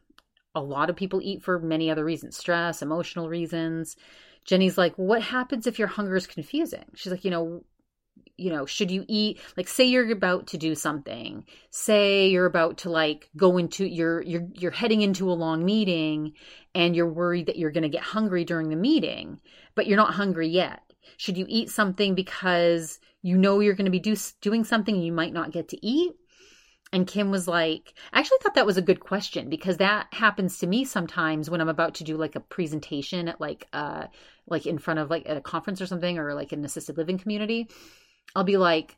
[0.54, 3.96] a lot of people eat for many other reasons stress, emotional reasons.
[4.44, 6.84] Jenny's like, what happens if your hunger is confusing?
[6.94, 7.62] She's like, you know,
[8.36, 12.78] you know should you eat like say you're about to do something say you're about
[12.78, 16.32] to like go into you're you're you're heading into a long meeting
[16.74, 19.40] and you're worried that you're going to get hungry during the meeting
[19.74, 20.80] but you're not hungry yet
[21.16, 25.12] should you eat something because you know you're going to be do, doing something you
[25.12, 26.12] might not get to eat
[26.92, 30.58] and Kim was like, I actually thought that was a good question because that happens
[30.58, 34.08] to me sometimes when I'm about to do like a presentation at like uh
[34.46, 37.18] like in front of like at a conference or something or like an assisted living
[37.18, 37.68] community.
[38.34, 38.96] I'll be like,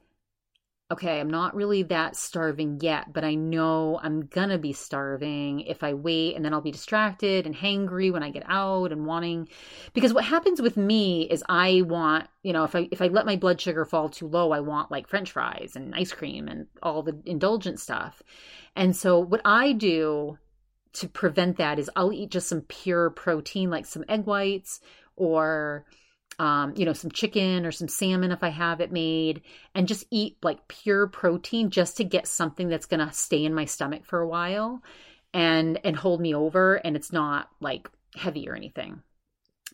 [0.91, 5.83] okay, I'm not really that starving yet, but I know I'm gonna be starving if
[5.83, 9.49] I wait and then I'll be distracted and hangry when I get out and wanting
[9.95, 13.25] because what happens with me is I want, you know, if I if I let
[13.25, 16.67] my blood sugar fall too low, I want like french fries and ice cream and
[16.83, 18.23] all the indulgent stuff.
[18.77, 20.39] And so what I do
[20.95, 24.81] to prevent that is I'll eat just some pure protein like some egg whites
[25.17, 25.87] or
[26.39, 29.43] um, you know, some chicken or some salmon if I have it made,
[29.75, 33.65] and just eat like pure protein just to get something that's gonna stay in my
[33.65, 34.83] stomach for a while
[35.33, 39.03] and and hold me over and it's not like heavy or anything.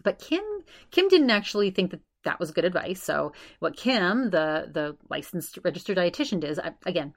[0.03, 0.43] But Kim
[0.91, 3.03] Kim didn't actually think that that was good advice.
[3.03, 7.15] So what Kim, the the licensed registered dietitian, does I, again,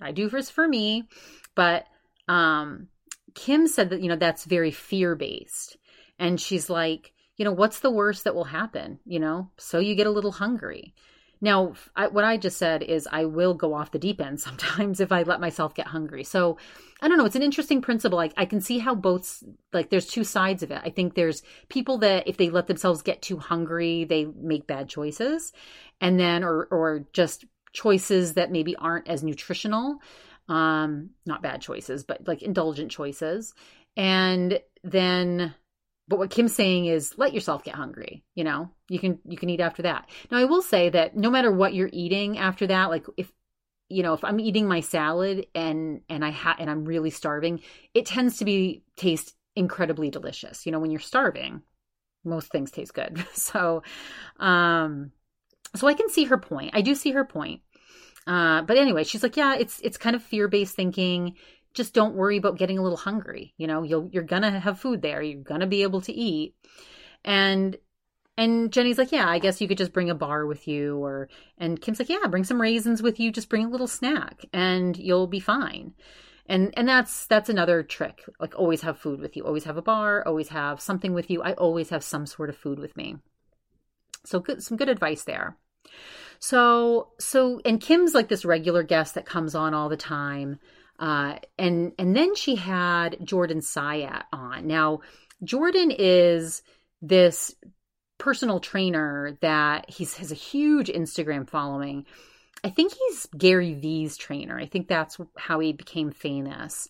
[0.00, 1.08] I do this for me,
[1.54, 1.86] but
[2.28, 2.88] um,
[3.34, 5.76] Kim said that you know that's very fear based,
[6.18, 9.00] and she's like, you know, what's the worst that will happen?
[9.04, 10.94] You know, so you get a little hungry.
[11.40, 15.00] Now, I, what I just said is I will go off the deep end sometimes
[15.00, 16.24] if I let myself get hungry.
[16.24, 16.58] So
[17.02, 17.26] I don't know.
[17.26, 18.16] It's an interesting principle.
[18.16, 19.42] Like I can see how both,
[19.72, 20.80] like there's two sides of it.
[20.82, 24.88] I think there's people that if they let themselves get too hungry, they make bad
[24.88, 25.52] choices.
[26.00, 27.44] And then, or, or just
[27.74, 29.98] choices that maybe aren't as nutritional.
[30.48, 33.54] Um, not bad choices, but like indulgent choices.
[33.96, 35.54] And then
[36.06, 38.70] but what Kim's saying is let yourself get hungry, you know?
[38.88, 40.08] You can you can eat after that.
[40.30, 43.32] Now I will say that no matter what you're eating after that, like if
[43.88, 47.60] you know, if I'm eating my salad and and I ha- and I'm really starving,
[47.94, 50.66] it tends to be taste incredibly delicious.
[50.66, 51.62] You know, when you're starving,
[52.24, 53.24] most things taste good.
[53.32, 53.82] so
[54.38, 55.12] um
[55.74, 56.70] so I can see her point.
[56.74, 57.62] I do see her point.
[58.26, 61.36] Uh, but anyway, she's like, yeah, it's it's kind of fear based thinking
[61.74, 63.52] just don't worry about getting a little hungry.
[63.58, 65.20] You know, you'll you're gonna have food there.
[65.22, 66.54] You're gonna be able to eat.
[67.24, 67.76] And
[68.36, 71.28] and Jenny's like, yeah, I guess you could just bring a bar with you, or
[71.58, 73.30] and Kim's like, yeah, bring some raisins with you.
[73.30, 75.94] Just bring a little snack, and you'll be fine.
[76.46, 78.24] And and that's that's another trick.
[78.40, 79.44] Like always have food with you.
[79.44, 80.26] Always have a bar.
[80.26, 81.42] Always have something with you.
[81.42, 83.16] I always have some sort of food with me.
[84.24, 85.56] So good, some good advice there.
[86.40, 90.58] So so and Kim's like this regular guest that comes on all the time.
[90.98, 94.66] Uh, and and then she had Jordan Syatt on.
[94.66, 95.00] Now,
[95.42, 96.62] Jordan is
[97.02, 97.54] this
[98.18, 102.06] personal trainer that he's has a huge Instagram following.
[102.62, 104.58] I think he's Gary Vee's trainer.
[104.58, 106.88] I think that's how he became famous.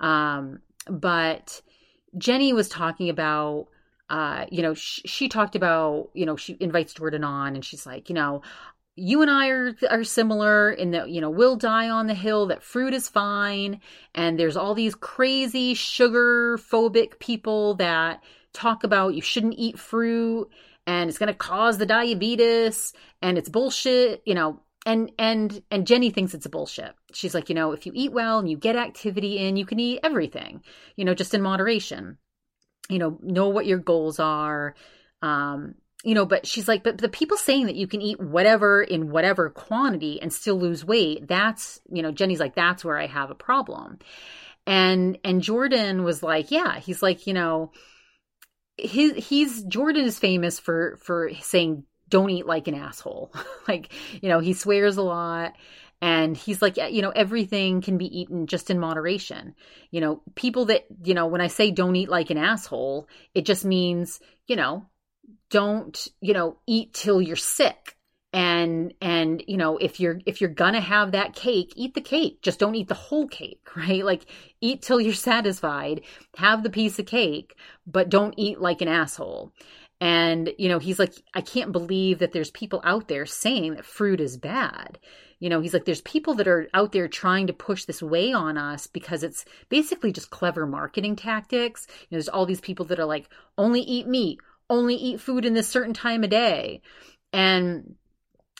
[0.00, 1.62] Um, but
[2.18, 3.68] Jenny was talking about
[4.12, 7.86] uh, you know, sh- she talked about, you know, she invites Jordan on and she's
[7.86, 8.42] like, you know,
[8.94, 12.46] you and I are are similar in that you know we'll die on the hill
[12.46, 13.80] that fruit is fine
[14.14, 18.22] and there's all these crazy sugar phobic people that
[18.52, 20.48] talk about you shouldn't eat fruit
[20.86, 25.86] and it's going to cause the diabetes and it's bullshit you know and and and
[25.86, 26.92] Jenny thinks it's a bullshit.
[27.12, 29.78] She's like, you know, if you eat well and you get activity in, you can
[29.78, 30.62] eat everything,
[30.96, 32.18] you know, just in moderation.
[32.88, 34.74] You know, know what your goals are.
[35.22, 38.82] Um, you know, but she's like, but the people saying that you can eat whatever
[38.82, 43.06] in whatever quantity and still lose weight, that's, you know, Jenny's like, that's where I
[43.06, 43.98] have a problem.
[44.66, 47.72] And, and Jordan was like, yeah, he's like, you know,
[48.76, 53.32] his, he's, Jordan is famous for, for saying, don't eat like an asshole.
[53.68, 55.54] like, you know, he swears a lot
[56.00, 59.54] and he's like you know everything can be eaten just in moderation
[59.92, 63.46] you know people that you know when i say don't eat like an asshole it
[63.46, 64.84] just means you know
[65.52, 67.96] don't you know eat till you're sick.
[68.34, 72.40] And and you know if you're if you're gonna have that cake eat the cake.
[72.40, 74.04] Just don't eat the whole cake right?
[74.04, 74.24] Like
[74.60, 76.00] eat till you're satisfied.
[76.38, 77.54] Have the piece of cake
[77.86, 79.52] but don't eat like an asshole.
[80.00, 83.84] And you know he's like i can't believe that there's people out there saying that
[83.84, 84.98] fruit is bad.
[85.38, 88.32] You know he's like there's people that are out there trying to push this way
[88.32, 91.86] on us because it's basically just clever marketing tactics.
[91.90, 93.28] You know, there's all these people that are like
[93.58, 94.40] only eat meat
[94.72, 96.80] only eat food in this certain time of day.
[97.32, 97.94] And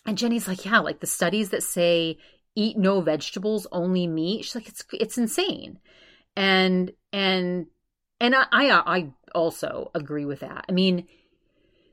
[0.07, 2.19] and Jenny's like, yeah, like the studies that say
[2.55, 4.45] eat no vegetables, only meat.
[4.45, 5.79] She's like, it's it's insane.
[6.37, 7.67] And and
[8.21, 10.67] and I I, I also agree with that.
[10.69, 11.07] I mean,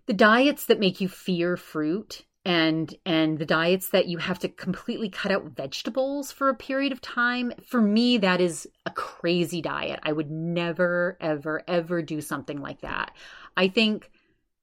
[0.06, 4.50] the diets that make you fear fruit and and the diets that you have to
[4.50, 9.62] completely cut out vegetables for a period of time for me that is a crazy
[9.62, 13.12] diet i would never ever ever do something like that
[13.56, 14.10] I think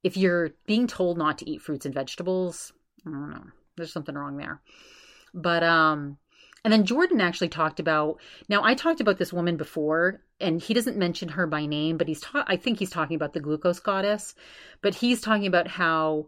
[0.03, 2.73] if you're being told not to eat fruits and vegetables,
[3.07, 3.45] I don't know,
[3.77, 4.61] there's something wrong there.
[5.35, 6.19] But um
[6.65, 10.75] and then Jordan actually talked about now I talked about this woman before and he
[10.75, 13.81] doesn't mention her by name, but he's ta- I think he's talking about the glucose
[13.81, 14.35] goddess,
[14.83, 16.27] but he's talking about how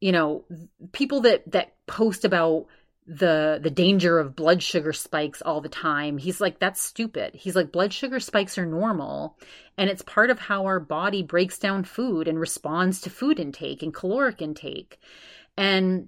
[0.00, 0.44] you know
[0.92, 2.66] people that that post about
[3.12, 6.16] the the danger of blood sugar spikes all the time.
[6.16, 7.34] He's like that's stupid.
[7.34, 9.36] He's like blood sugar spikes are normal
[9.76, 13.82] and it's part of how our body breaks down food and responds to food intake
[13.82, 15.00] and caloric intake.
[15.56, 16.06] And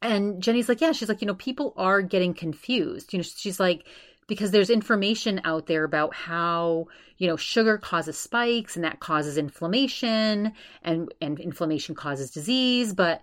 [0.00, 3.12] and Jenny's like, yeah, she's like, you know, people are getting confused.
[3.12, 3.84] You know, she's like
[4.26, 6.86] because there's information out there about how
[7.18, 13.22] you know sugar causes spikes and that causes inflammation and and inflammation causes disease but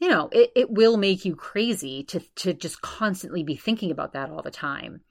[0.00, 4.14] you know, it, it will make you crazy to to just constantly be thinking about
[4.14, 5.02] that all the time.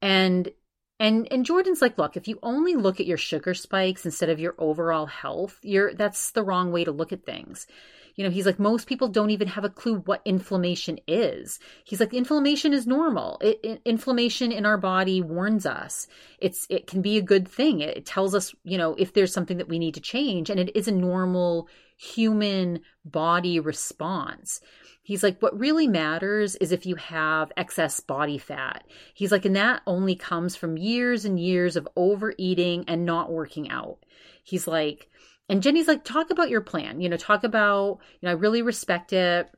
[0.00, 0.50] And
[0.98, 4.40] and and Jordan's like, look, if you only look at your sugar spikes instead of
[4.40, 7.66] your overall health, you're that's the wrong way to look at things.
[8.14, 11.58] You know, he's like, most people don't even have a clue what inflammation is.
[11.84, 13.38] He's like, inflammation is normal.
[13.40, 16.06] It, it, inflammation in our body warns us.
[16.38, 17.80] It's it can be a good thing.
[17.80, 20.60] It, it tells us, you know, if there's something that we need to change, and
[20.60, 21.68] it is a normal
[22.02, 24.60] human body response.
[25.04, 28.84] He's like, what really matters is if you have excess body fat.
[29.14, 33.70] He's like, and that only comes from years and years of overeating and not working
[33.70, 33.98] out.
[34.42, 35.08] He's like,
[35.48, 38.62] and Jenny's like, talk about your plan, you know, talk about, you know, I really
[38.62, 39.48] respect it.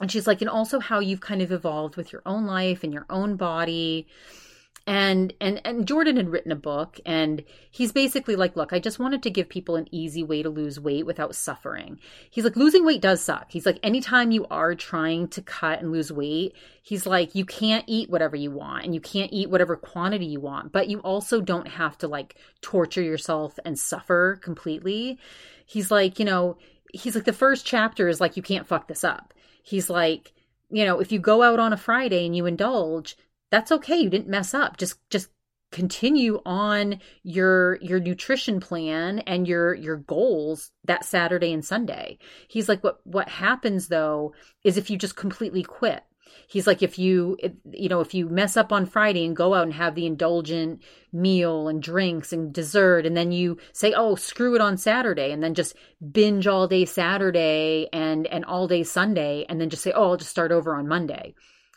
[0.00, 2.92] And she's like, and also how you've kind of evolved with your own life and
[2.92, 4.06] your own body
[4.86, 8.98] and and and Jordan had written a book and he's basically like look I just
[8.98, 11.98] wanted to give people an easy way to lose weight without suffering.
[12.30, 13.50] He's like losing weight does suck.
[13.50, 17.84] He's like anytime you are trying to cut and lose weight, he's like you can't
[17.86, 21.40] eat whatever you want and you can't eat whatever quantity you want, but you also
[21.40, 25.18] don't have to like torture yourself and suffer completely.
[25.64, 26.58] He's like, you know,
[26.92, 29.32] he's like the first chapter is like you can't fuck this up.
[29.62, 30.34] He's like
[30.70, 33.16] you know, if you go out on a Friday and you indulge,
[33.50, 33.96] that's okay.
[33.96, 34.76] You didn't mess up.
[34.76, 35.28] Just just
[35.74, 42.16] continue on your your nutrition plan and your your goals that Saturday and Sunday.
[42.48, 46.04] He's like what what happens though is if you just completely quit.
[46.46, 47.36] He's like if you
[47.72, 50.82] you know if you mess up on Friday and go out and have the indulgent
[51.12, 55.42] meal and drinks and dessert and then you say oh screw it on Saturday and
[55.42, 55.74] then just
[56.12, 60.16] binge all day Saturday and and all day Sunday and then just say oh I'll
[60.16, 61.34] just start over on Monday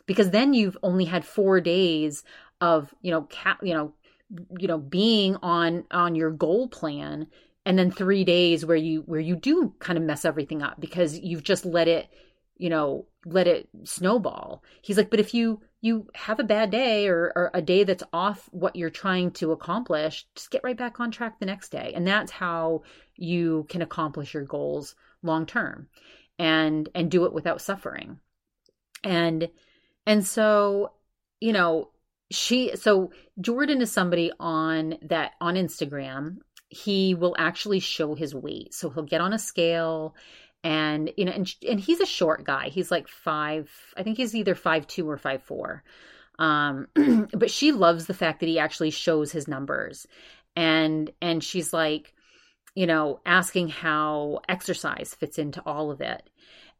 [0.08, 2.24] because then you've only had four days
[2.60, 3.92] of you know ca- you know
[4.58, 7.28] you know being on on your goal plan
[7.64, 11.16] and then three days where you where you do kind of mess everything up because
[11.20, 12.08] you've just let it
[12.56, 17.06] you know let it snowball he's like but if you you have a bad day
[17.08, 20.98] or, or, a day that's off what you're trying to accomplish, just get right back
[20.98, 21.92] on track the next day.
[21.94, 22.82] And that's how
[23.14, 25.88] you can accomplish your goals long term
[26.36, 28.18] and and do it without suffering.
[29.04, 29.48] And
[30.08, 30.92] and so,
[31.38, 31.90] you know,
[32.30, 36.38] she so Jordan is somebody on that on Instagram.
[36.70, 38.72] He will actually show his weight.
[38.72, 40.14] So he'll get on a scale
[40.64, 44.34] and you know and, and he's a short guy he's like five i think he's
[44.34, 45.84] either five two or five four
[46.40, 46.88] um
[47.32, 50.04] but she loves the fact that he actually shows his numbers
[50.56, 52.12] and and she's like
[52.74, 56.28] you know asking how exercise fits into all of it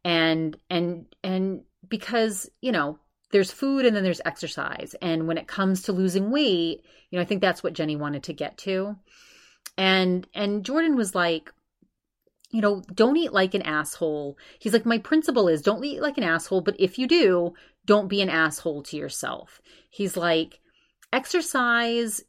[0.03, 2.99] and and and because you know
[3.31, 7.21] there's food and then there's exercise and when it comes to losing weight you know
[7.21, 8.95] i think that's what jenny wanted to get to
[9.77, 11.51] and and jordan was like
[12.51, 14.37] you know, don't eat like an asshole.
[14.57, 17.53] He's like, my principle is don't eat like an asshole, but if you do,
[17.85, 19.61] don't be an asshole to yourself.
[19.89, 20.59] He's like,
[21.13, 22.21] exercise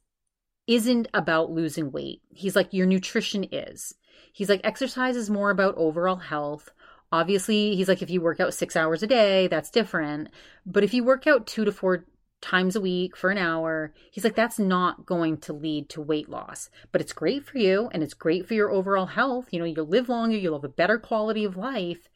[0.67, 2.21] isn't about losing weight.
[2.29, 3.95] He's like, your nutrition is.
[4.33, 6.71] He's like, exercise is more about overall health.
[7.13, 10.29] Obviously, he's like, if you work out six hours a day, that's different.
[10.65, 12.05] But if you work out two to four
[12.41, 13.93] times a week for an hour.
[14.11, 17.89] He's like, that's not going to lead to weight loss, but it's great for you
[17.93, 19.49] and it's great for your overall health.
[19.51, 22.09] You know, you'll live longer, you'll have a better quality of life,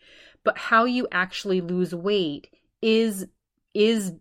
[0.42, 2.48] but how you actually lose weight
[2.80, 3.26] is,
[3.74, 4.12] is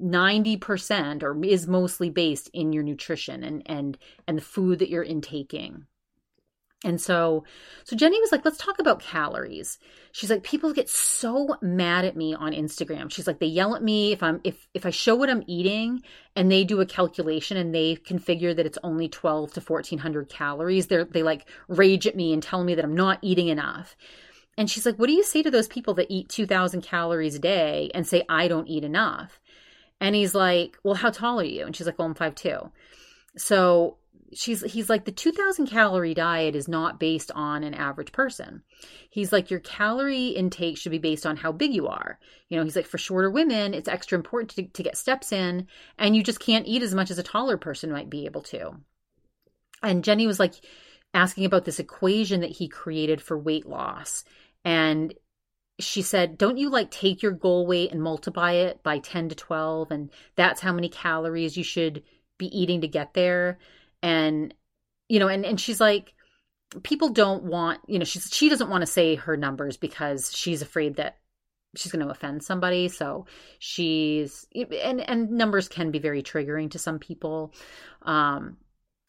[0.00, 5.02] 90% or is mostly based in your nutrition and, and, and the food that you're
[5.02, 5.86] intaking.
[6.84, 7.44] And so,
[7.84, 9.78] so Jenny was like, let's talk about calories.
[10.12, 13.10] She's like, people get so mad at me on Instagram.
[13.10, 16.02] She's like, they yell at me if I'm, if, if I show what I'm eating
[16.36, 20.86] and they do a calculation and they configure that it's only 12 to 1400 calories,
[20.86, 23.96] they're, they like rage at me and tell me that I'm not eating enough.
[24.58, 27.40] And she's like, what do you say to those people that eat 2000 calories a
[27.40, 29.40] day and say, I don't eat enough?
[30.00, 31.64] And he's like, well, how tall are you?
[31.64, 32.70] And she's like, well, I'm five two.
[33.36, 33.96] So
[34.32, 38.62] she's he's like the 2000 calorie diet is not based on an average person.
[39.10, 42.18] He's like your calorie intake should be based on how big you are.
[42.48, 45.66] You know he's like for shorter women it's extra important to, to get steps in
[45.98, 48.72] and you just can't eat as much as a taller person might be able to.
[49.82, 50.54] And jenny was like
[51.16, 54.24] asking about this equation that he created for weight loss.
[54.64, 55.14] And
[55.78, 59.34] she said, Don't you like take your goal weight and multiply it by 10 to
[59.34, 59.90] 12?
[59.90, 62.02] And that's how many calories you should
[62.38, 63.58] be eating to get there
[64.06, 64.54] and
[65.08, 66.14] you know and and she's like
[66.82, 70.62] people don't want you know she's she doesn't want to say her numbers because she's
[70.62, 71.16] afraid that
[71.76, 72.88] she's going to offend somebody.
[72.88, 73.26] So
[73.58, 77.52] she's and and numbers can be very triggering to some people.
[78.02, 78.56] Um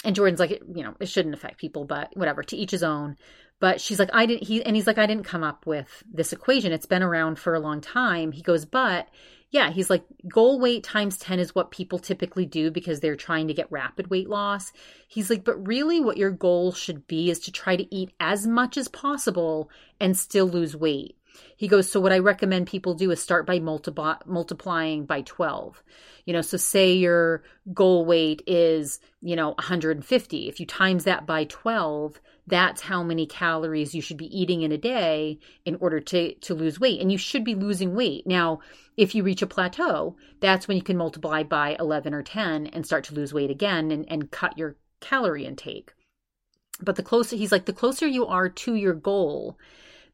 [0.05, 3.17] and jordan's like you know it shouldn't affect people but whatever to each his own.
[3.59, 6.33] But she's like i didn't he and he's like i didn't come up with this
[6.33, 6.71] equation.
[6.71, 8.31] It's been around for a long time.
[8.31, 9.07] He goes but
[9.49, 13.47] yeah, he's like goal weight times 10 is what people typically do because they're trying
[13.47, 14.73] to get rapid weight loss.
[15.07, 18.45] He's like, but really what your goal should be is to try to eat as
[18.45, 19.69] much as possible
[19.99, 21.17] and still lose weight.
[21.55, 25.81] He goes, so what I recommend people do is start by multiply, multiplying by 12.
[26.25, 27.43] You know, so say your
[27.73, 30.49] goal weight is, you know, 150.
[30.49, 34.71] If you times that by 12, that's how many calories you should be eating in
[34.71, 38.25] a day in order to to lose weight and you should be losing weight.
[38.25, 38.59] Now
[38.95, 42.85] if you reach a plateau that's when you can multiply by 11 or 10 and
[42.85, 45.93] start to lose weight again and, and cut your calorie intake.
[46.81, 49.57] But the closer he's like the closer you are to your goal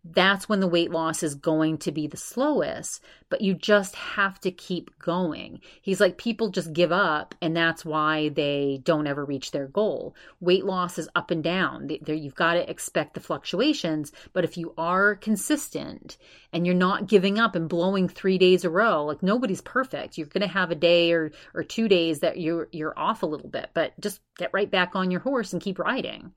[0.06, 4.38] that's when the weight loss is going to be the slowest, but you just have
[4.42, 5.62] to keep going.
[5.82, 10.14] He's like, people just give up, and that's why they don't ever reach their goal.
[10.42, 11.90] Weight loss is up and down.
[12.06, 16.18] You've got to expect the fluctuations, but if you are consistent
[16.52, 20.18] and you're not giving up and blowing three days a row, like nobody's perfect.
[20.18, 23.28] You're going to have a day or, or two days that you're, you're off a
[23.28, 26.34] little bit, but just get right back on your horse and keep riding.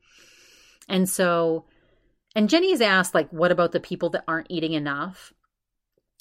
[0.89, 1.65] And so,
[2.37, 5.33] and Jenny's asked, like, what about the people that aren't eating enough?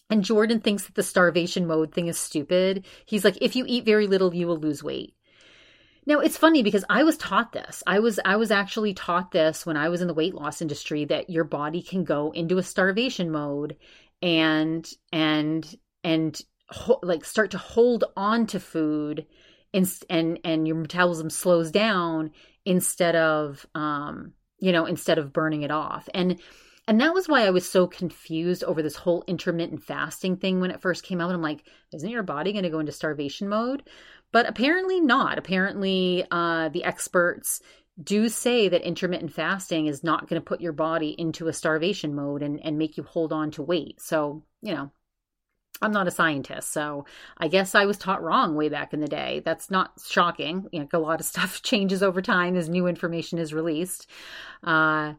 [0.09, 2.86] And Jordan thinks that the starvation mode thing is stupid.
[3.05, 5.13] He's like, if you eat very little, you will lose weight.
[6.05, 7.84] Now it's funny because I was taught this.
[7.86, 11.03] I was I was actually taught this when I was in the weight loss industry
[11.05, 13.76] that your body can go into a starvation mode
[14.22, 16.39] and and and
[16.70, 19.26] ho- like start to hold on to food
[19.74, 22.32] and and and your metabolism slows down
[22.66, 24.34] instead of um
[24.66, 26.09] you know, instead of burning it off.
[26.16, 26.39] And
[26.88, 30.72] and that was why I was so confused over this whole intermittent fasting thing when
[30.72, 31.32] it first came out.
[31.32, 31.63] I'm like,
[31.93, 33.84] isn't your body going to go into starvation mode?
[34.32, 35.38] But apparently not.
[35.38, 37.61] Apparently, uh, the experts
[38.03, 42.16] do say that intermittent fasting is not going to put your body into a starvation
[42.16, 44.01] mode and, and make you hold on to weight.
[44.01, 44.91] So, you know,
[45.82, 47.05] I'm not a scientist, so
[47.38, 49.41] I guess I was taught wrong way back in the day.
[49.43, 50.67] That's not shocking.
[50.71, 54.09] You know, a lot of stuff changes over time as new information is released.
[54.63, 55.13] Uh,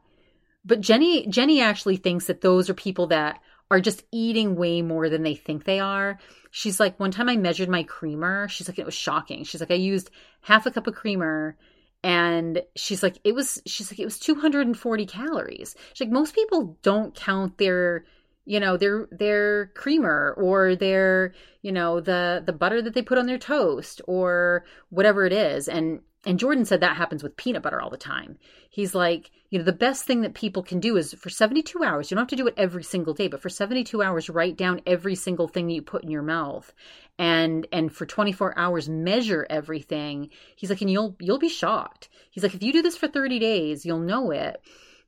[0.65, 3.41] but Jenny, Jenny actually thinks that those are people that
[3.71, 6.19] are just eating way more than they think they are.
[6.51, 8.49] She's like, one time I measured my creamer.
[8.49, 9.45] She's like, it was shocking.
[9.45, 11.57] She's like, I used half a cup of creamer
[12.03, 15.75] and she's like, it was, she's like, it was 240 calories.
[15.93, 18.05] She's like, most people don't count their,
[18.47, 23.19] you know, their, their creamer or their, you know, the, the butter that they put
[23.19, 25.69] on their toast or whatever it is.
[25.69, 28.39] And, and Jordan said that happens with peanut butter all the time.
[28.71, 32.11] He's like, you know, the best thing that people can do is for 72 hours,
[32.11, 34.81] you don't have to do it every single day, but for 72 hours, write down
[34.87, 36.73] every single thing you put in your mouth.
[37.19, 40.31] And and for 24 hours measure everything.
[40.57, 42.09] He's like, and you'll you'll be shocked.
[42.31, 44.61] He's like, if you do this for 30 days, you'll know it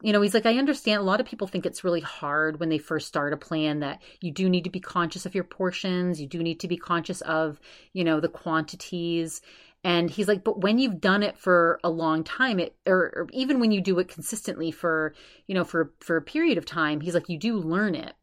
[0.03, 2.69] you know, he's like, I understand a lot of people think it's really hard when
[2.69, 6.21] they first start a plan that you do need to be conscious of your portions.
[6.21, 7.61] You do need to be conscious of,
[7.93, 9.41] you know, the quantities.
[9.83, 13.29] And he's like, but when you've done it for a long time, it or, or
[13.33, 15.15] even when you do it consistently for,
[15.47, 18.15] you know, for for a period of time, he's like, you do learn it.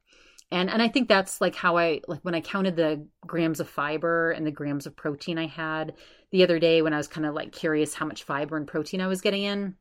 [0.52, 3.70] And and I think that's like how I like when I counted the grams of
[3.70, 5.94] fiber and the grams of protein I had
[6.32, 9.02] the other day when I was kind of like curious how much fiber and protein
[9.02, 9.76] I was getting in.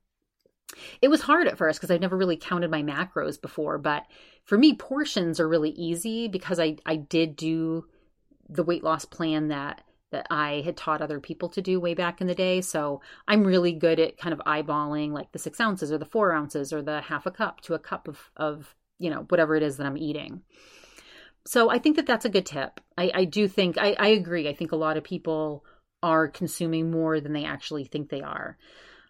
[1.03, 4.05] It was hard at first because I've never really counted my macros before, but
[4.45, 7.87] for me portions are really easy because I I did do
[8.49, 9.83] the weight loss plan that
[10.15, 12.61] that I had taught other people to do way back in the day.
[12.61, 16.33] So I'm really good at kind of eyeballing like the six ounces or the four
[16.33, 19.65] ounces or the half a cup to a cup of, of you know, whatever it
[19.65, 20.43] is that I'm eating.
[21.47, 22.81] So I think that that's a good tip.
[22.97, 24.49] I, I do think, I, I agree.
[24.49, 25.65] I think a lot of people
[26.01, 28.57] are consuming more than they actually think they are.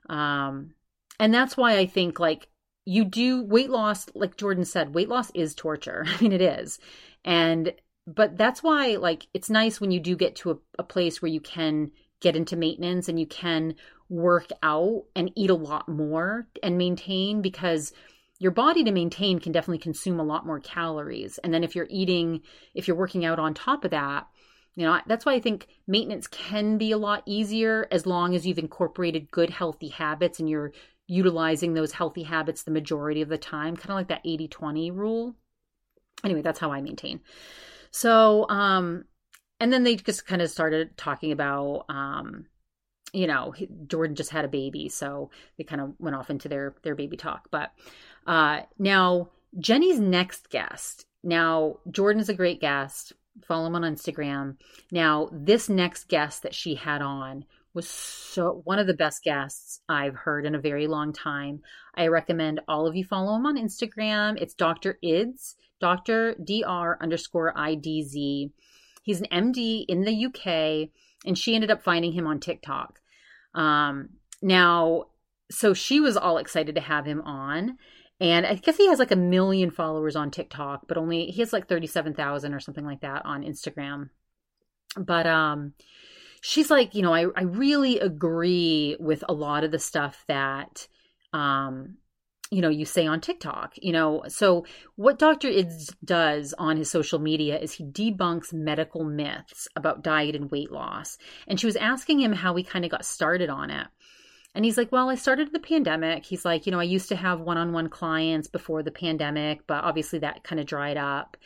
[0.09, 0.74] Um,
[1.19, 2.49] and that's why I think like
[2.85, 6.05] you do weight loss, like Jordan said, weight loss is torture.
[6.09, 6.79] I mean, it is.
[7.25, 7.73] And
[8.07, 11.31] but that's why like it's nice when you do get to a, a place where
[11.31, 11.91] you can
[12.21, 13.75] get into maintenance and you can
[14.09, 17.93] work out and eat a lot more and maintain because
[18.39, 21.87] your body to maintain can definitely consume a lot more calories and then if you're
[21.89, 22.43] eating
[22.75, 24.27] if you're working out on top of that
[24.75, 28.47] you know that's why i think maintenance can be a lot easier as long as
[28.47, 30.73] you've incorporated good healthy habits and you're
[31.07, 35.35] utilizing those healthy habits the majority of the time kind of like that 80-20 rule
[36.25, 37.21] anyway that's how i maintain
[37.95, 39.05] so, um,
[39.61, 42.47] and then they just kind of started talking about, um,
[43.13, 43.55] you know,
[43.87, 47.17] Jordan just had a baby, so they kind of went off into their their baby
[47.17, 47.47] talk.
[47.53, 47.71] But
[48.27, 49.29] uh, now
[49.61, 51.07] Jenny's next guest.
[51.23, 53.13] Now Jordan's a great guest.
[53.47, 54.57] Follow him on Instagram.
[54.91, 57.45] Now this next guest that she had on
[57.75, 61.61] was so one of the best guests I've heard in a very long time.
[61.95, 64.41] I recommend all of you follow him on Instagram.
[64.41, 64.99] It's Dr.
[65.05, 65.57] Idz.
[65.81, 66.35] Dr.
[66.35, 66.99] Dr.
[67.03, 68.51] underscore IDZ.
[69.03, 70.89] He's an MD in the UK,
[71.27, 73.01] and she ended up finding him on TikTok.
[73.55, 74.11] Um,
[74.41, 75.07] now,
[75.51, 77.77] so she was all excited to have him on.
[78.21, 81.53] And I guess he has like a million followers on TikTok, but only he has
[81.53, 84.11] like 37,000 or something like that on Instagram.
[84.97, 85.75] But um
[86.45, 90.87] she's like, you know, I I really agree with a lot of the stuff that
[91.33, 91.97] um
[92.51, 94.23] you know you say on TikTok you know?
[94.29, 94.67] So
[94.97, 95.49] what Dr.
[95.49, 100.71] Idz does on his social media is he debunks medical myths about diet and weight
[100.71, 101.17] loss.
[101.49, 103.87] And she was asking him how he kind of got started on it.
[104.55, 106.27] And he's like well I started the pandemic.
[106.27, 110.19] He's like you know I used to have one-on-one clients before the pandemic but obviously
[110.19, 111.39] that kind of dried up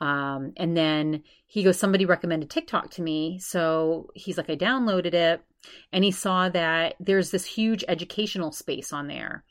[0.00, 5.14] um, and then he goes somebody recommended TikTok to me so he's like I downloaded
[5.14, 5.42] it
[5.92, 9.44] and he saw that there's this huge educational space on there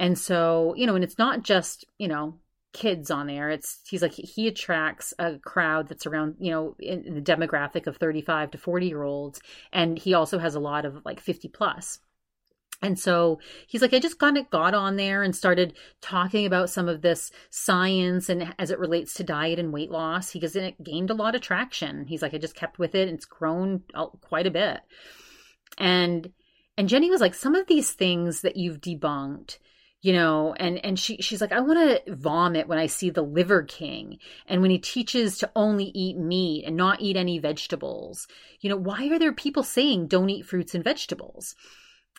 [0.00, 2.38] and so, you know, and it's not just, you know,
[2.72, 3.50] kids on there.
[3.50, 7.98] It's he's like he attracts a crowd that's around, you know, in the demographic of
[7.98, 9.40] 35 to 40 year olds
[9.74, 11.98] and he also has a lot of like 50 plus.
[12.82, 16.70] And so he's like, I just kind of got on there and started talking about
[16.70, 20.30] some of this science and as it relates to diet and weight loss.
[20.30, 22.06] He goes, and it gained a lot of traction.
[22.06, 23.82] He's like, I just kept with it and it's grown
[24.22, 24.80] quite a bit.
[25.76, 26.32] And
[26.78, 29.58] and Jenny was like, some of these things that you've debunked,
[30.02, 33.22] you know and and she she's like i want to vomit when i see the
[33.22, 38.26] liver king and when he teaches to only eat meat and not eat any vegetables
[38.60, 41.54] you know why are there people saying don't eat fruits and vegetables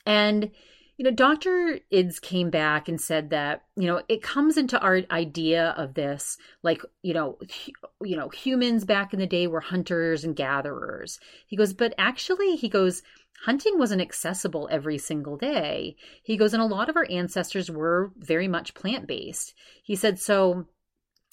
[0.05, 0.51] and
[0.97, 5.01] you know dr Idz came back and said that you know it comes into our
[5.09, 9.61] idea of this like you know hu- you know humans back in the day were
[9.61, 13.01] hunters and gatherers he goes but actually he goes
[13.45, 15.95] hunting wasn't accessible every single day.
[16.23, 19.53] He goes, and a lot of our ancestors were very much plant based.
[19.83, 20.67] He said, so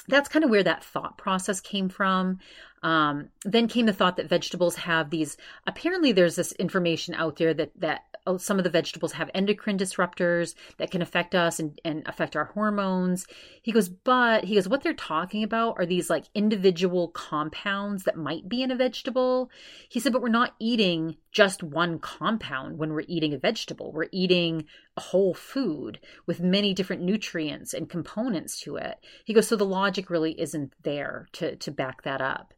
[0.09, 2.39] that's kind of where that thought process came from.
[2.83, 5.37] Um, then came the thought that vegetables have these.
[5.66, 9.79] Apparently, there's this information out there that that oh, some of the vegetables have endocrine
[9.79, 13.26] disruptors that can affect us and, and affect our hormones.
[13.62, 18.18] He goes, but he goes, what they're talking about are these like individual compounds that
[18.18, 19.51] might be in a vegetable.
[19.89, 23.93] He said, but we're not eating just one compound when we're eating a vegetable.
[23.93, 24.66] We're eating
[24.99, 28.99] a whole food with many different nutrients and components to it.
[29.24, 32.53] He goes, so the logic really isn't there to to back that up.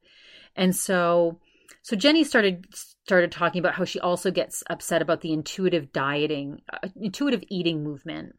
[0.57, 1.39] And so
[1.83, 2.67] so Jenny started
[3.05, 7.83] started talking about how she also gets upset about the intuitive dieting, uh, intuitive eating
[7.83, 8.37] movement.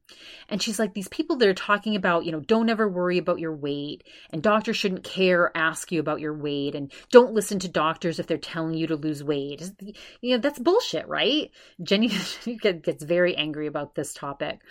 [0.47, 3.39] And she's like these people that are talking about, you know, don't ever worry about
[3.39, 7.67] your weight and doctors shouldn't care ask you about your weight and don't listen to
[7.67, 9.61] doctors if they're telling you to lose weight.
[10.21, 11.51] You know, that's bullshit, right?
[11.81, 12.09] Jenny
[12.61, 14.61] gets very angry about this topic.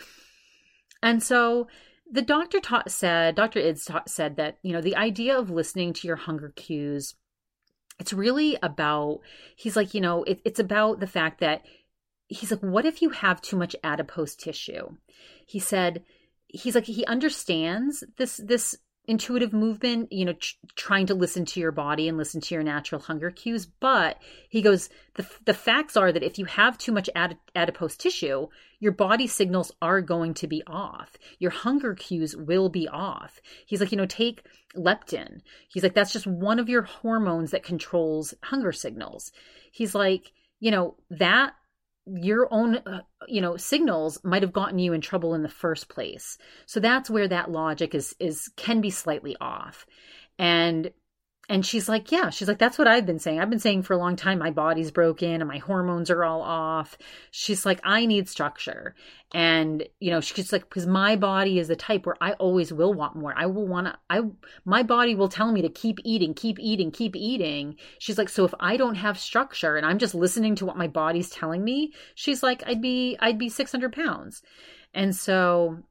[1.03, 1.67] And so
[2.11, 3.61] the doctor taught, said, Dr.
[3.61, 7.15] Idz said that, you know, the idea of listening to your hunger cues
[8.01, 9.21] it's really about
[9.55, 11.63] he's like you know it, it's about the fact that
[12.27, 14.89] he's like what if you have too much adipose tissue
[15.47, 16.03] he said
[16.49, 18.77] he's like he understands this this
[19.11, 22.63] intuitive movement, you know, tr- trying to listen to your body and listen to your
[22.63, 23.67] natural hunger cues.
[23.67, 27.97] But he goes, the, the facts are that if you have too much ad- adipose
[27.97, 28.47] tissue,
[28.81, 31.17] your body signals are going to be off.
[31.39, 33.41] Your hunger cues will be off.
[33.67, 34.43] He's like, you know, take
[34.77, 35.41] leptin.
[35.69, 39.31] He's like, that's just one of your hormones that controls hunger signals.
[39.71, 41.53] He's like, you know, that
[42.07, 45.89] your own uh, you know signals might have gotten you in trouble in the first
[45.89, 49.87] place so that's where that logic is is can be slightly off
[50.39, 50.91] and
[51.51, 53.41] and she's like, Yeah, she's like, That's what I've been saying.
[53.41, 56.43] I've been saying for a long time, my body's broken and my hormones are all
[56.43, 56.97] off.
[57.33, 58.95] She's like, I need structure.
[59.35, 62.95] And, you know, she's like, Because my body is the type where I always will
[62.95, 63.35] want more.
[63.37, 64.21] I will want to, I,
[64.65, 67.75] my body will tell me to keep eating, keep eating, keep eating.
[67.99, 70.87] She's like, So if I don't have structure and I'm just listening to what my
[70.87, 74.41] body's telling me, she's like, I'd be, I'd be 600 pounds.
[74.95, 75.83] And so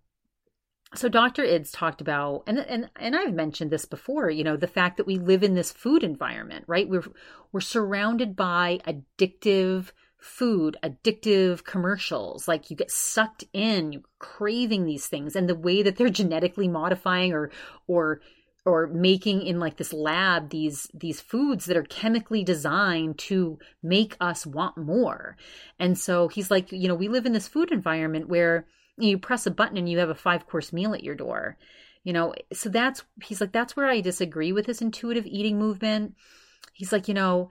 [0.95, 1.43] so Dr.
[1.43, 5.05] Idz talked about and and and I've mentioned this before, you know, the fact that
[5.05, 6.89] we live in this food environment, right?
[6.89, 7.03] We're
[7.51, 12.47] we're surrounded by addictive food, addictive commercials.
[12.47, 16.67] Like you get sucked in, you're craving these things and the way that they're genetically
[16.67, 17.51] modifying or
[17.87, 18.21] or
[18.65, 24.17] or making in like this lab these these foods that are chemically designed to make
[24.19, 25.37] us want more.
[25.77, 28.65] And so he's like, you know, we live in this food environment where
[29.01, 31.57] you press a button and you have a five course meal at your door.
[32.03, 36.15] You know so that's he's like that's where i disagree with this intuitive eating movement.
[36.73, 37.49] He's like you know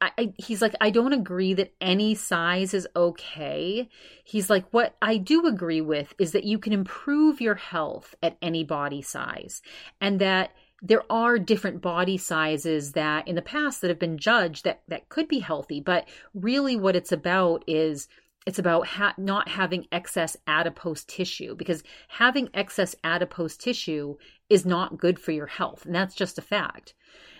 [0.00, 3.88] I, I, he's like i don't agree that any size is okay.
[4.24, 8.38] He's like what i do agree with is that you can improve your health at
[8.40, 9.60] any body size
[10.00, 10.52] and that
[10.84, 15.08] there are different body sizes that in the past that have been judged that that
[15.08, 15.80] could be healthy.
[15.80, 18.06] But really what it's about is
[18.46, 24.16] it's about ha- not having excess adipose tissue because having excess adipose tissue
[24.50, 26.94] is not good for your health and that's just a fact.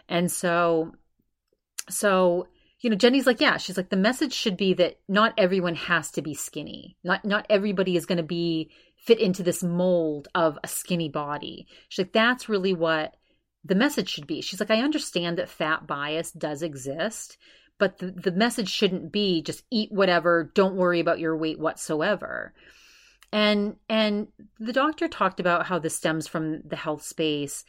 [0.09, 0.93] And so
[1.91, 2.49] so
[2.81, 6.11] you know jenny's like yeah she's like the message should be that not everyone has
[6.13, 6.97] to be skinny.
[7.05, 11.67] Not not everybody is going to be fit into this mold of a skinny body.
[11.89, 13.15] She's like that's really what
[13.67, 14.41] the message should be.
[14.41, 17.37] She's like i understand that fat bias does exist
[17.79, 22.53] but the, the message shouldn't be just eat whatever don't worry about your weight whatsoever.
[23.33, 24.29] And and
[24.61, 27.65] the doctor talked about how this stems from the health space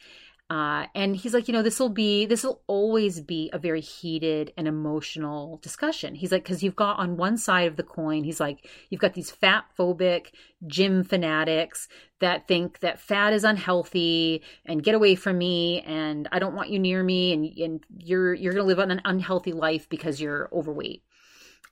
[0.48, 3.80] uh, and he's like, you know, this will be, this will always be a very
[3.80, 6.14] heated and emotional discussion.
[6.14, 9.14] He's like, because you've got on one side of the coin, he's like, you've got
[9.14, 10.28] these fat phobic
[10.64, 11.88] gym fanatics
[12.20, 16.70] that think that fat is unhealthy and get away from me and I don't want
[16.70, 21.02] you near me and, and you're you're gonna live an unhealthy life because you're overweight.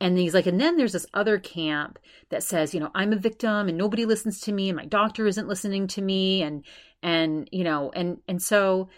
[0.01, 1.99] And he's like, and then there's this other camp
[2.31, 5.27] that says, you know, I'm a victim and nobody listens to me and my doctor
[5.27, 6.43] isn't listening to me.
[6.43, 6.65] And
[7.05, 8.89] and you know and and so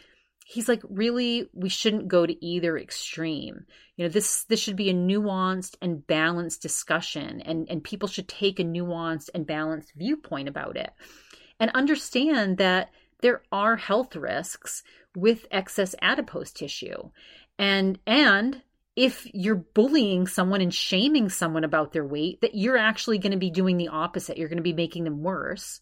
[0.46, 3.66] he's like really we shouldn't go to either extreme.
[3.96, 8.28] You know this this should be a nuanced and balanced discussion and and people should
[8.28, 10.90] take a nuanced and balanced viewpoint about it
[11.58, 12.90] and understand that
[13.22, 14.84] there are health risks
[15.16, 17.10] with excess adipose tissue.
[17.58, 18.62] And and
[18.96, 23.38] if you're bullying someone and shaming someone about their weight that you're actually going to
[23.38, 24.38] be doing the opposite.
[24.38, 25.80] You're going to be making them worse.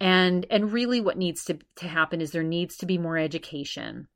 [0.00, 4.08] And and really what needs to to happen is there needs to be more education.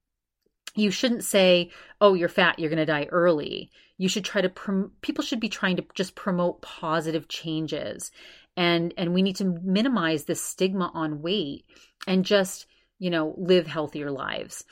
[0.75, 3.71] You shouldn't say oh you're fat you're going to die early.
[3.97, 8.11] You should try to prom- people should be trying to just promote positive changes.
[8.57, 11.65] And and we need to minimize the stigma on weight
[12.09, 12.67] and just
[12.99, 14.65] you know, live healthier lives.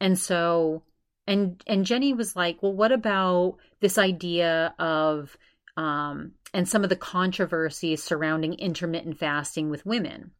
[0.00, 0.82] And so
[1.28, 5.36] and and Jenny was like, "Well, what about this idea of
[5.76, 10.32] um and some of the controversies surrounding intermittent fasting with women?"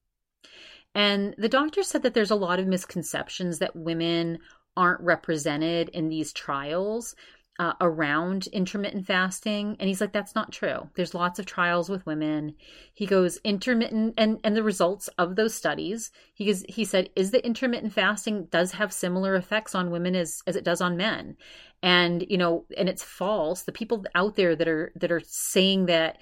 [0.95, 4.39] And the doctor said that there's a lot of misconceptions that women
[4.77, 7.15] aren't represented in these trials
[7.59, 10.89] uh, around intermittent fasting and he's like that's not true.
[10.95, 12.55] There's lots of trials with women.
[12.95, 17.33] He goes intermittent and and the results of those studies he goes he said is
[17.33, 21.37] the intermittent fasting does have similar effects on women as as it does on men?
[21.83, 23.63] And you know and it's false.
[23.63, 26.19] The people out there that are that are saying that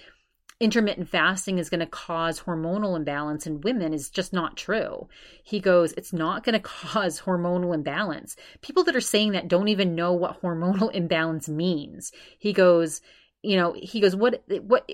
[0.58, 5.08] intermittent fasting is going to cause hormonal imbalance in women is just not true.
[5.42, 8.36] He goes, it's not going to cause hormonal imbalance.
[8.62, 12.12] People that are saying that don't even know what hormonal imbalance means.
[12.38, 13.00] He goes,
[13.42, 14.90] you know, he goes, what, what,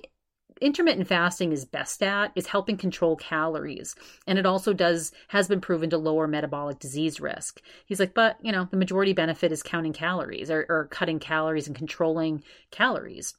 [0.61, 3.97] intermittent fasting is best at is helping control calories
[4.29, 8.37] and it also does has been proven to lower metabolic disease risk he's like but
[8.43, 13.35] you know the majority benefit is counting calories or, or cutting calories and controlling calories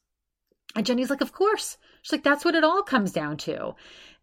[0.76, 3.76] and jenny's like of course She's like, that's what it all comes down to.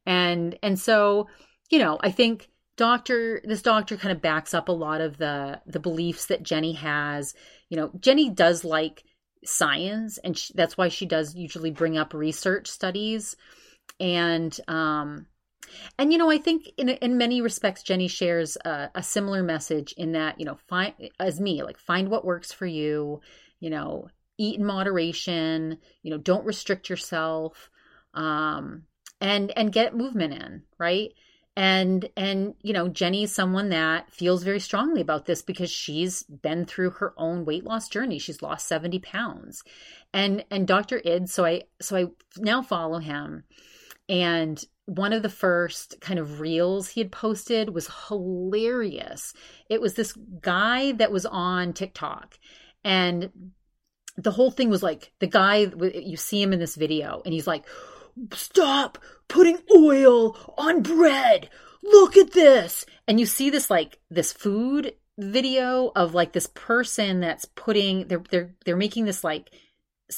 [0.07, 1.28] And and so,
[1.70, 5.61] you know, I think doctor this doctor kind of backs up a lot of the
[5.66, 7.34] the beliefs that Jenny has.
[7.70, 9.03] You know, Jenny does like
[9.44, 13.36] science and she, that's why she does usually bring up research studies
[13.98, 15.24] and um
[15.98, 19.94] and you know i think in in many respects jenny shares a, a, similar message
[19.96, 23.22] in that you know find as me like find what works for you
[23.61, 24.11] you know
[24.41, 27.70] eat in moderation you know don't restrict yourself
[28.14, 28.84] um
[29.20, 31.12] and and get movement in right?
[31.57, 36.64] And and you know jenny's someone that feels very strongly about this because she's been
[36.64, 38.18] through her own weight loss journey.
[38.18, 39.62] She's lost 70 pounds.
[40.12, 42.07] And and dr id so i so i
[42.38, 43.45] now follow him.
[44.09, 49.34] And one of the first kind of reels he had posted was hilarious.
[49.68, 52.38] It was this guy that was on tiktok
[52.84, 53.30] and
[54.17, 57.47] the whole thing was like the guy you see him in this video and he's
[57.47, 57.65] like
[58.33, 58.99] stop
[59.29, 61.49] putting oil on bread.
[61.83, 62.85] Look at this.
[63.07, 68.23] And you see this like this food video of like this person that's putting they're
[68.31, 69.51] they're they're making this like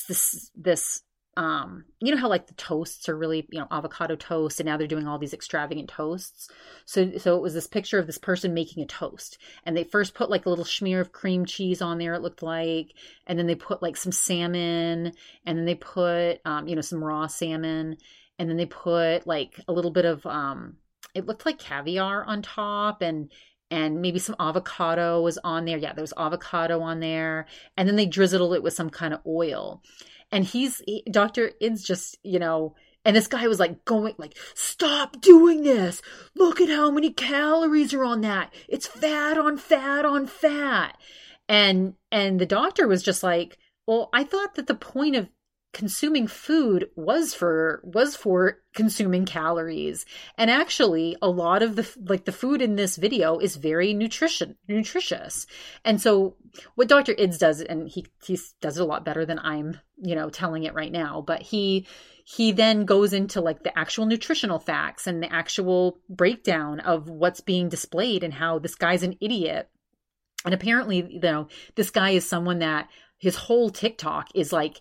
[0.09, 1.03] this this
[1.37, 4.77] um you know how like the toasts are really you know avocado toast and now
[4.77, 6.51] they're doing all these extravagant toasts
[6.85, 10.13] so so it was this picture of this person making a toast and they first
[10.13, 12.93] put like a little smear of cream cheese on there it looked like
[13.27, 15.13] and then they put like some salmon
[15.47, 17.97] and then they put um you know some raw salmon
[18.39, 20.77] and then they put like a little bit of um
[21.15, 23.31] it looked like caviar on top and
[23.71, 25.79] and maybe some avocado was on there.
[25.79, 27.47] Yeah, there was avocado on there.
[27.75, 29.83] And then they drizzled it with some kind of oil
[30.33, 31.53] and he's he, Dr.
[31.61, 32.75] Idz just, you know,
[33.05, 36.01] and this guy was like going like, stop doing this.
[36.35, 38.53] Look at how many calories are on that.
[38.69, 40.97] It's fat on fat on fat.
[41.49, 45.29] And and the doctor was just like, well, I thought that the point of
[45.73, 50.05] consuming food was for was for consuming calories.
[50.37, 54.57] And actually a lot of the like the food in this video is very nutrition
[54.69, 55.47] nutritious.
[55.85, 56.37] And so
[56.75, 60.15] what dr Idz does and he he does it a lot better than i'm you
[60.15, 61.87] know telling it right now but he
[62.25, 67.41] he then goes into like the actual nutritional facts and the actual breakdown of what's
[67.41, 69.69] being displayed and how this guy's an idiot.
[70.45, 74.81] And apparently you know this guy is someone that his whole tiktok is like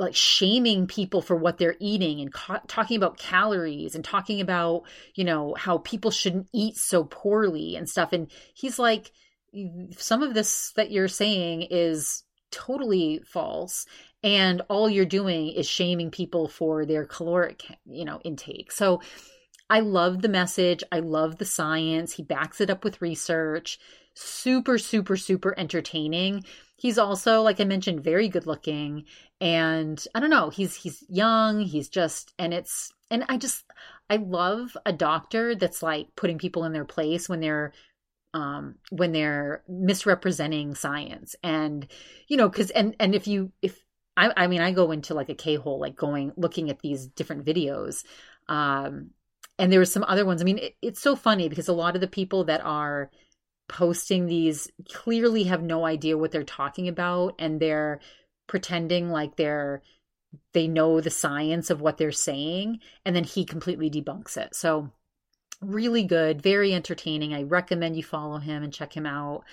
[0.00, 4.82] like shaming people for what they're eating and ca- talking about calories and talking about
[5.14, 8.12] you know how people shouldn't eat so poorly and stuff.
[8.12, 9.12] And he's like
[9.96, 13.86] some of this that you're saying is totally false
[14.22, 18.72] and all you're doing is shaming people for their caloric you know intake.
[18.72, 19.02] So
[19.68, 20.82] i love the message.
[20.90, 22.14] I love the science.
[22.14, 23.78] He backs it up with research.
[24.14, 26.44] Super super super entertaining
[26.80, 29.04] he's also like i mentioned very good looking
[29.40, 33.64] and i don't know he's he's young he's just and it's and i just
[34.08, 37.72] i love a doctor that's like putting people in their place when they're
[38.34, 41.34] um when they're misrepresenting science.
[41.42, 41.86] And
[42.28, 43.78] you know because and and if you if
[44.16, 47.44] I, I mean i go into like a k-hole like going looking at these different
[47.44, 48.04] videos
[48.48, 49.10] um
[49.58, 50.40] and there were some other ones.
[50.40, 53.10] I mean it, it's so funny because a lot of the people that are
[53.70, 58.00] posting these clearly have no idea what they're talking about and they're
[58.48, 59.80] pretending like they're
[60.52, 64.90] they know the science of what they're saying and then he completely debunks it so
[65.60, 69.44] really good very entertaining i recommend you follow him and check him out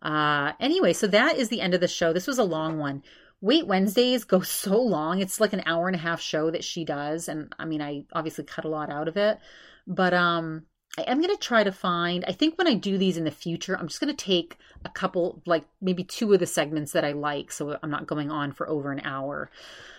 [0.00, 3.02] uh anyway so that is the end of the show this was a long one
[3.40, 5.20] Weight Wednesdays go so long.
[5.20, 7.28] It's like an hour and a half show that she does.
[7.28, 9.38] And I mean, I obviously cut a lot out of it.
[9.86, 10.64] But um
[10.98, 13.30] I am going to try to find, I think when I do these in the
[13.30, 17.04] future, I'm just going to take a couple, like maybe two of the segments that
[17.04, 17.52] I like.
[17.52, 19.48] So I'm not going on for over an hour.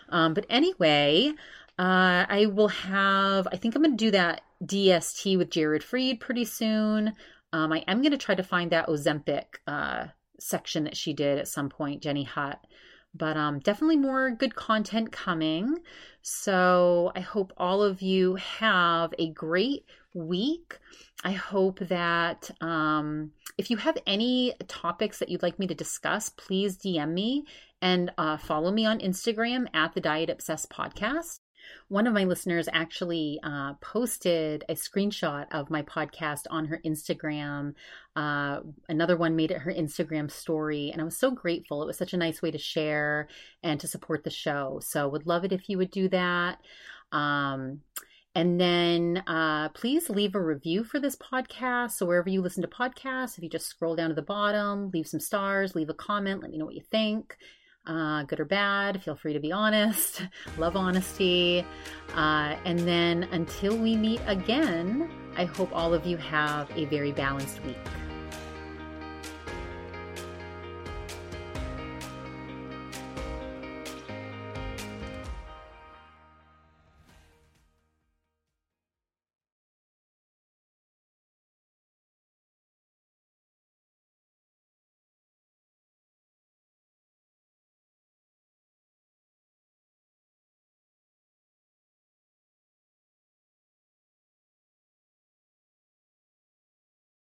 [0.10, 1.32] Um, but anyway,
[1.78, 6.20] uh, I will have, I think I'm going to do that DST with Jared Freid
[6.20, 7.14] pretty soon.
[7.54, 11.40] Um, I am going to try to find that Ozempic uh, section that she did
[11.40, 12.60] at some point, Jenny Hutt.
[13.16, 15.78] But um, definitely more good content coming.
[16.22, 20.78] So I hope all of you have a great week.
[21.24, 26.30] I hope that um, if you have any topics that you'd like me to discuss,
[26.30, 27.46] please DM me
[27.82, 31.40] and uh, follow me on Instagram at the Diet Obsessed Podcast.
[31.88, 37.74] One of my listeners actually uh, posted a screenshot of my podcast on her Instagram.
[38.16, 41.84] Uh, another one made it her Instagram story, and I was so grateful.
[41.84, 43.28] It was such a nice way to share
[43.64, 44.80] and to support the show.
[44.84, 46.60] So, would love it if you would do that.
[47.12, 47.82] Um,
[48.40, 51.92] and then uh, please leave a review for this podcast.
[51.92, 55.08] So, wherever you listen to podcasts, if you just scroll down to the bottom, leave
[55.08, 57.38] some stars, leave a comment, let me know what you think
[57.90, 59.04] uh, good or bad.
[59.04, 60.22] Feel free to be honest.
[60.58, 61.66] Love honesty.
[62.16, 67.12] Uh, and then until we meet again, I hope all of you have a very
[67.12, 67.78] balanced week.